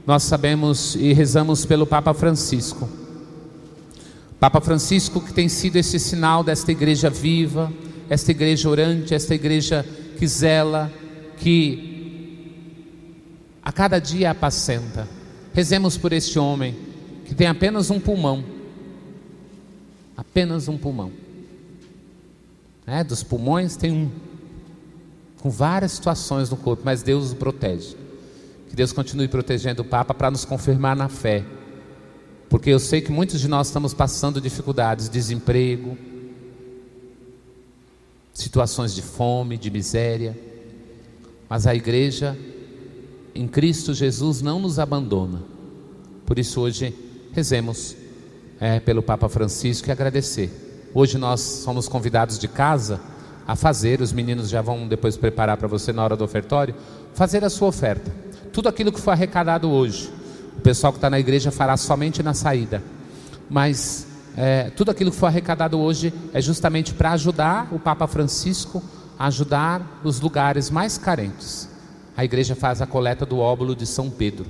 nós 0.06 0.22
sabemos 0.22 0.96
e 0.96 1.12
rezamos 1.12 1.64
pelo 1.64 1.86
Papa 1.86 2.12
Francisco. 2.12 2.88
Papa 4.40 4.60
Francisco 4.60 5.20
que 5.20 5.32
tem 5.32 5.48
sido 5.48 5.76
esse 5.76 5.98
sinal 5.98 6.42
desta 6.42 6.72
igreja 6.72 7.08
viva, 7.08 7.72
esta 8.10 8.32
igreja 8.32 8.68
orante, 8.68 9.14
esta 9.14 9.34
igreja 9.34 9.86
que 10.18 10.26
zela, 10.26 10.92
que 11.36 11.92
a 13.62 13.70
cada 13.70 13.98
dia 13.98 14.30
apacenta. 14.30 15.08
Rezemos 15.54 15.96
por 15.96 16.12
este 16.12 16.38
homem 16.38 16.74
que 17.24 17.34
tem 17.34 17.46
apenas 17.46 17.90
um 17.90 18.00
pulmão, 18.00 18.44
apenas 20.16 20.66
um 20.66 20.76
pulmão. 20.76 21.12
É, 22.86 23.04
dos 23.04 23.22
pulmões 23.22 23.76
tem 23.76 23.92
um, 23.92 24.10
com 25.40 25.50
várias 25.50 25.92
situações 25.92 26.50
no 26.50 26.56
corpo, 26.56 26.82
mas 26.84 27.02
Deus 27.02 27.32
o 27.32 27.36
protege. 27.36 27.96
Que 28.68 28.76
Deus 28.76 28.92
continue 28.92 29.28
protegendo 29.28 29.82
o 29.82 29.84
Papa 29.84 30.14
para 30.14 30.30
nos 30.30 30.44
confirmar 30.44 30.96
na 30.96 31.08
fé. 31.08 31.44
Porque 32.48 32.70
eu 32.70 32.78
sei 32.78 33.00
que 33.00 33.12
muitos 33.12 33.40
de 33.40 33.48
nós 33.48 33.68
estamos 33.68 33.94
passando 33.94 34.40
dificuldades, 34.40 35.08
desemprego, 35.08 35.96
situações 38.32 38.94
de 38.94 39.02
fome, 39.02 39.56
de 39.56 39.70
miséria. 39.70 40.38
Mas 41.48 41.66
a 41.66 41.74
igreja 41.74 42.36
em 43.34 43.46
Cristo 43.46 43.94
Jesus 43.94 44.42
não 44.42 44.58
nos 44.58 44.78
abandona. 44.78 45.42
Por 46.26 46.38
isso 46.38 46.60
hoje 46.60 46.94
rezemos 47.32 47.96
é, 48.60 48.80
pelo 48.80 49.02
Papa 49.02 49.28
Francisco 49.28 49.88
e 49.88 49.92
agradecer. 49.92 50.71
Hoje 50.94 51.16
nós 51.16 51.40
somos 51.40 51.88
convidados 51.88 52.38
de 52.38 52.46
casa 52.46 53.00
a 53.46 53.57
fazer, 53.57 54.02
os 54.02 54.12
meninos 54.12 54.50
já 54.50 54.61
vão 54.61 54.87
depois 54.87 55.16
preparar 55.16 55.57
para 55.57 55.66
você 55.66 55.90
na 55.90 56.05
hora 56.05 56.14
do 56.14 56.22
ofertório, 56.22 56.74
fazer 57.14 57.42
a 57.44 57.48
sua 57.48 57.68
oferta. 57.68 58.12
Tudo 58.52 58.68
aquilo 58.68 58.92
que 58.92 59.00
foi 59.00 59.14
arrecadado 59.14 59.70
hoje, 59.70 60.12
o 60.59 60.61
pessoal 60.61 60.92
que 60.92 60.98
está 60.98 61.09
na 61.09 61.18
igreja 61.18 61.50
fará 61.50 61.78
somente 61.78 62.22
na 62.22 62.35
saída. 62.35 62.83
Mas 63.48 64.07
é, 64.37 64.68
tudo 64.76 64.90
aquilo 64.90 65.11
que 65.11 65.16
foi 65.16 65.31
arrecadado 65.31 65.81
hoje 65.81 66.12
é 66.35 66.42
justamente 66.42 66.92
para 66.92 67.12
ajudar 67.12 67.68
o 67.72 67.78
Papa 67.78 68.07
Francisco 68.07 68.83
a 69.18 69.28
ajudar 69.28 70.00
os 70.05 70.20
lugares 70.20 70.68
mais 70.68 70.98
carentes. 70.98 71.70
A 72.14 72.22
igreja 72.22 72.55
faz 72.55 72.83
a 72.83 72.87
coleta 72.87 73.24
do 73.24 73.38
óbolo 73.38 73.74
de 73.74 73.87
São 73.87 74.11
Pedro. 74.11 74.44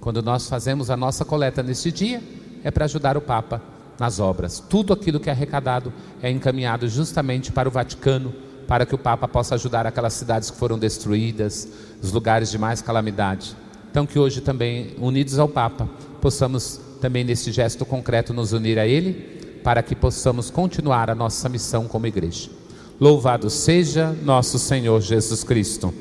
Quando 0.00 0.22
nós 0.22 0.48
fazemos 0.48 0.88
a 0.88 0.96
nossa 0.96 1.26
coleta 1.26 1.62
nesse 1.62 1.92
dia, 1.92 2.22
é 2.64 2.70
para 2.70 2.86
ajudar 2.86 3.18
o 3.18 3.20
Papa 3.20 3.76
nas 3.98 4.20
obras. 4.20 4.60
Tudo 4.60 4.92
aquilo 4.92 5.18
que 5.18 5.28
é 5.28 5.32
arrecadado 5.32 5.92
é 6.22 6.30
encaminhado 6.30 6.88
justamente 6.88 7.50
para 7.50 7.68
o 7.68 7.72
Vaticano, 7.72 8.32
para 8.66 8.86
que 8.86 8.94
o 8.94 8.98
Papa 8.98 9.26
possa 9.26 9.54
ajudar 9.54 9.86
aquelas 9.86 10.12
cidades 10.12 10.50
que 10.50 10.56
foram 10.56 10.78
destruídas, 10.78 11.68
os 12.02 12.12
lugares 12.12 12.50
de 12.50 12.58
mais 12.58 12.80
calamidade. 12.82 13.56
Então, 13.90 14.06
que 14.06 14.18
hoje 14.18 14.40
também, 14.40 14.94
unidos 14.98 15.38
ao 15.38 15.48
Papa, 15.48 15.88
possamos 16.20 16.80
também 17.00 17.24
nesse 17.24 17.50
gesto 17.50 17.86
concreto 17.86 18.34
nos 18.34 18.52
unir 18.52 18.78
a 18.78 18.86
Ele, 18.86 19.60
para 19.64 19.82
que 19.82 19.96
possamos 19.96 20.50
continuar 20.50 21.10
a 21.10 21.14
nossa 21.14 21.48
missão 21.48 21.88
como 21.88 22.06
igreja. 22.06 22.50
Louvado 23.00 23.48
seja 23.48 24.12
nosso 24.22 24.58
Senhor 24.58 25.00
Jesus 25.00 25.42
Cristo. 25.42 25.92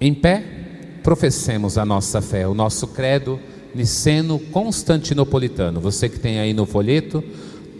Em 0.00 0.14
pé, 0.14 0.42
professemos 1.02 1.78
a 1.78 1.84
nossa 1.84 2.20
fé, 2.20 2.46
o 2.46 2.54
nosso 2.54 2.88
credo 2.88 3.38
niceno 3.74 4.38
constantinopolitano. 4.38 5.80
Você 5.80 6.08
que 6.08 6.18
tem 6.18 6.40
aí 6.40 6.52
no 6.52 6.66
folheto, 6.66 7.22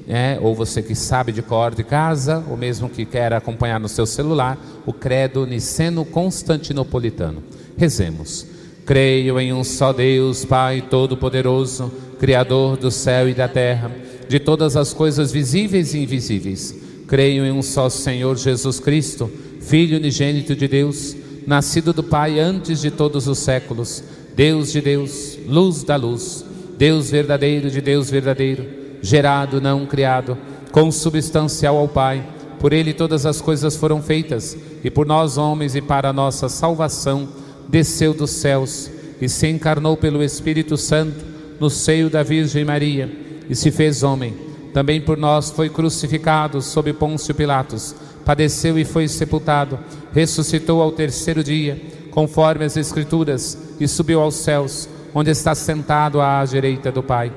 é, 0.08 0.38
ou 0.40 0.54
você 0.54 0.82
que 0.82 0.94
sabe 0.94 1.30
de 1.30 1.40
cor 1.40 1.74
de 1.74 1.84
casa, 1.84 2.44
ou 2.50 2.56
mesmo 2.56 2.88
que 2.88 3.04
quer 3.04 3.32
acompanhar 3.32 3.78
no 3.78 3.88
seu 3.88 4.04
celular, 4.04 4.58
o 4.84 4.92
credo 4.92 5.46
niceno 5.46 6.04
constantinopolitano. 6.04 7.42
Rezemos. 7.76 8.46
Creio 8.84 9.38
em 9.38 9.52
um 9.52 9.62
só 9.62 9.92
Deus, 9.92 10.44
Pai 10.44 10.82
Todo-Poderoso, 10.82 11.92
Criador 12.18 12.76
do 12.76 12.90
céu 12.90 13.28
e 13.28 13.34
da 13.34 13.46
terra, 13.46 13.90
de 14.28 14.40
todas 14.40 14.76
as 14.76 14.92
coisas 14.92 15.30
visíveis 15.30 15.94
e 15.94 15.98
invisíveis. 15.98 16.74
Creio 17.06 17.44
em 17.44 17.52
um 17.52 17.62
só 17.62 17.88
Senhor 17.88 18.36
Jesus 18.36 18.80
Cristo, 18.80 19.30
Filho 19.60 19.98
unigênito 19.98 20.56
de 20.56 20.66
Deus, 20.66 21.14
nascido 21.46 21.92
do 21.92 22.02
Pai 22.02 22.40
antes 22.40 22.80
de 22.80 22.90
todos 22.90 23.28
os 23.28 23.38
séculos, 23.38 24.02
Deus 24.34 24.72
de 24.72 24.80
Deus, 24.80 25.38
luz 25.46 25.82
da 25.82 25.96
luz, 25.96 26.44
Deus 26.78 27.10
verdadeiro 27.10 27.70
de 27.70 27.80
Deus 27.80 28.10
verdadeiro, 28.10 28.64
gerado, 29.02 29.60
não 29.60 29.86
criado, 29.86 30.36
consubstancial 30.72 31.76
ao 31.76 31.88
Pai. 31.88 32.24
Por 32.58 32.72
ele 32.72 32.92
todas 32.92 33.26
as 33.26 33.40
coisas 33.40 33.76
foram 33.76 34.02
feitas, 34.02 34.56
e 34.84 34.90
por 34.90 35.06
nós 35.06 35.36
homens 35.38 35.74
e 35.74 35.80
para 35.80 36.10
a 36.10 36.12
nossa 36.12 36.48
salvação 36.48 37.28
desceu 37.68 38.12
dos 38.12 38.30
céus 38.30 38.90
e 39.20 39.28
se 39.28 39.46
encarnou 39.48 39.96
pelo 39.96 40.22
Espírito 40.22 40.76
Santo 40.76 41.24
no 41.58 41.68
seio 41.68 42.08
da 42.08 42.22
Virgem 42.22 42.64
Maria 42.64 43.10
e 43.48 43.54
se 43.54 43.70
fez 43.70 44.02
homem. 44.02 44.34
Também 44.72 45.00
por 45.00 45.18
nós 45.18 45.50
foi 45.50 45.68
crucificado 45.68 46.62
sob 46.62 46.92
Pôncio 46.92 47.34
Pilatos, 47.34 47.94
padeceu 48.24 48.78
e 48.78 48.84
foi 48.84 49.08
sepultado, 49.08 49.78
ressuscitou 50.12 50.80
ao 50.80 50.92
terceiro 50.92 51.42
dia, 51.42 51.80
conforme 52.10 52.64
as 52.64 52.76
Escrituras, 52.76 53.58
e 53.80 53.88
subiu 53.88 54.20
aos 54.20 54.34
céus, 54.34 54.88
onde 55.14 55.30
está 55.30 55.54
sentado 55.54 56.20
à 56.20 56.44
direita 56.44 56.92
do 56.92 57.02
Pai. 57.02 57.32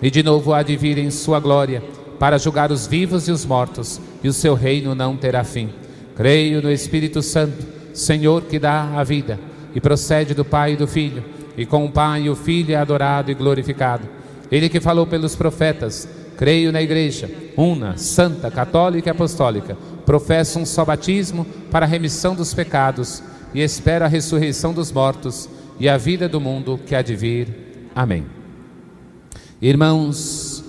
E 0.00 0.10
de 0.10 0.22
novo 0.22 0.54
há 0.54 0.62
de 0.62 0.76
vir 0.76 0.96
em 0.96 1.10
sua 1.10 1.40
glória, 1.40 1.82
para 2.18 2.38
julgar 2.38 2.72
os 2.72 2.86
vivos 2.86 3.28
e 3.28 3.32
os 3.32 3.44
mortos, 3.44 4.00
e 4.22 4.28
o 4.28 4.32
seu 4.32 4.54
reino 4.54 4.94
não 4.94 5.16
terá 5.16 5.44
fim. 5.44 5.70
Creio 6.16 6.62
no 6.62 6.70
Espírito 6.70 7.22
Santo, 7.22 7.66
Senhor 7.92 8.42
que 8.42 8.58
dá 8.58 8.98
a 8.98 9.04
vida, 9.04 9.38
e 9.74 9.80
procede 9.80 10.34
do 10.34 10.44
Pai 10.44 10.72
e 10.72 10.76
do 10.76 10.86
Filho, 10.86 11.24
e 11.56 11.66
com 11.66 11.84
o 11.84 11.90
Pai 11.90 12.22
e 12.22 12.30
o 12.30 12.36
Filho 12.36 12.72
é 12.72 12.76
adorado 12.76 13.30
e 13.30 13.34
glorificado. 13.34 14.08
Ele 14.50 14.68
que 14.68 14.80
falou 14.80 15.06
pelos 15.06 15.36
profetas, 15.36 16.08
creio 16.36 16.72
na 16.72 16.80
Igreja, 16.80 17.28
una, 17.56 17.96
santa, 17.96 18.50
católica 18.50 19.08
e 19.08 19.12
apostólica, 19.12 19.76
professo 20.06 20.58
um 20.58 20.64
só 20.64 20.84
batismo 20.84 21.44
para 21.70 21.84
a 21.84 21.88
remissão 21.88 22.34
dos 22.34 22.54
pecados 22.54 23.22
e 23.52 23.60
espero 23.60 24.04
a 24.04 24.08
ressurreição 24.08 24.72
dos 24.72 24.92
mortos 24.92 25.48
e 25.80 25.88
a 25.88 25.96
vida 25.96 26.28
do 26.28 26.40
mundo 26.40 26.78
que 26.84 26.94
há 26.94 27.02
de 27.02 27.14
vir. 27.14 27.90
Amém. 27.94 28.26
Irmãos 29.60 30.64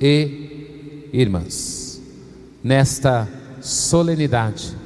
e 0.00 1.08
irmãs, 1.12 2.02
nesta 2.62 3.28
solenidade 3.60 4.76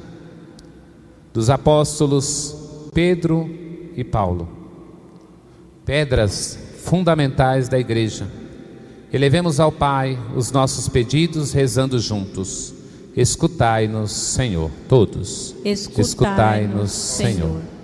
dos 1.33 1.49
apóstolos 1.49 2.55
Pedro 2.93 3.49
e 3.95 4.03
Paulo, 4.03 4.47
pedras 5.85 6.57
fundamentais 6.77 7.67
da 7.67 7.77
igreja, 7.77 8.27
elevemos 9.11 9.59
ao 9.59 9.71
Pai 9.71 10.17
os 10.35 10.51
nossos 10.51 10.87
pedidos 10.87 11.51
rezando 11.51 11.99
juntos. 11.99 12.73
Escutai-nos, 13.15 14.11
Senhor, 14.11 14.71
todos. 14.87 15.55
Escutai-nos, 15.65 16.91
Senhor. 16.91 17.33
Senhor. 17.33 17.78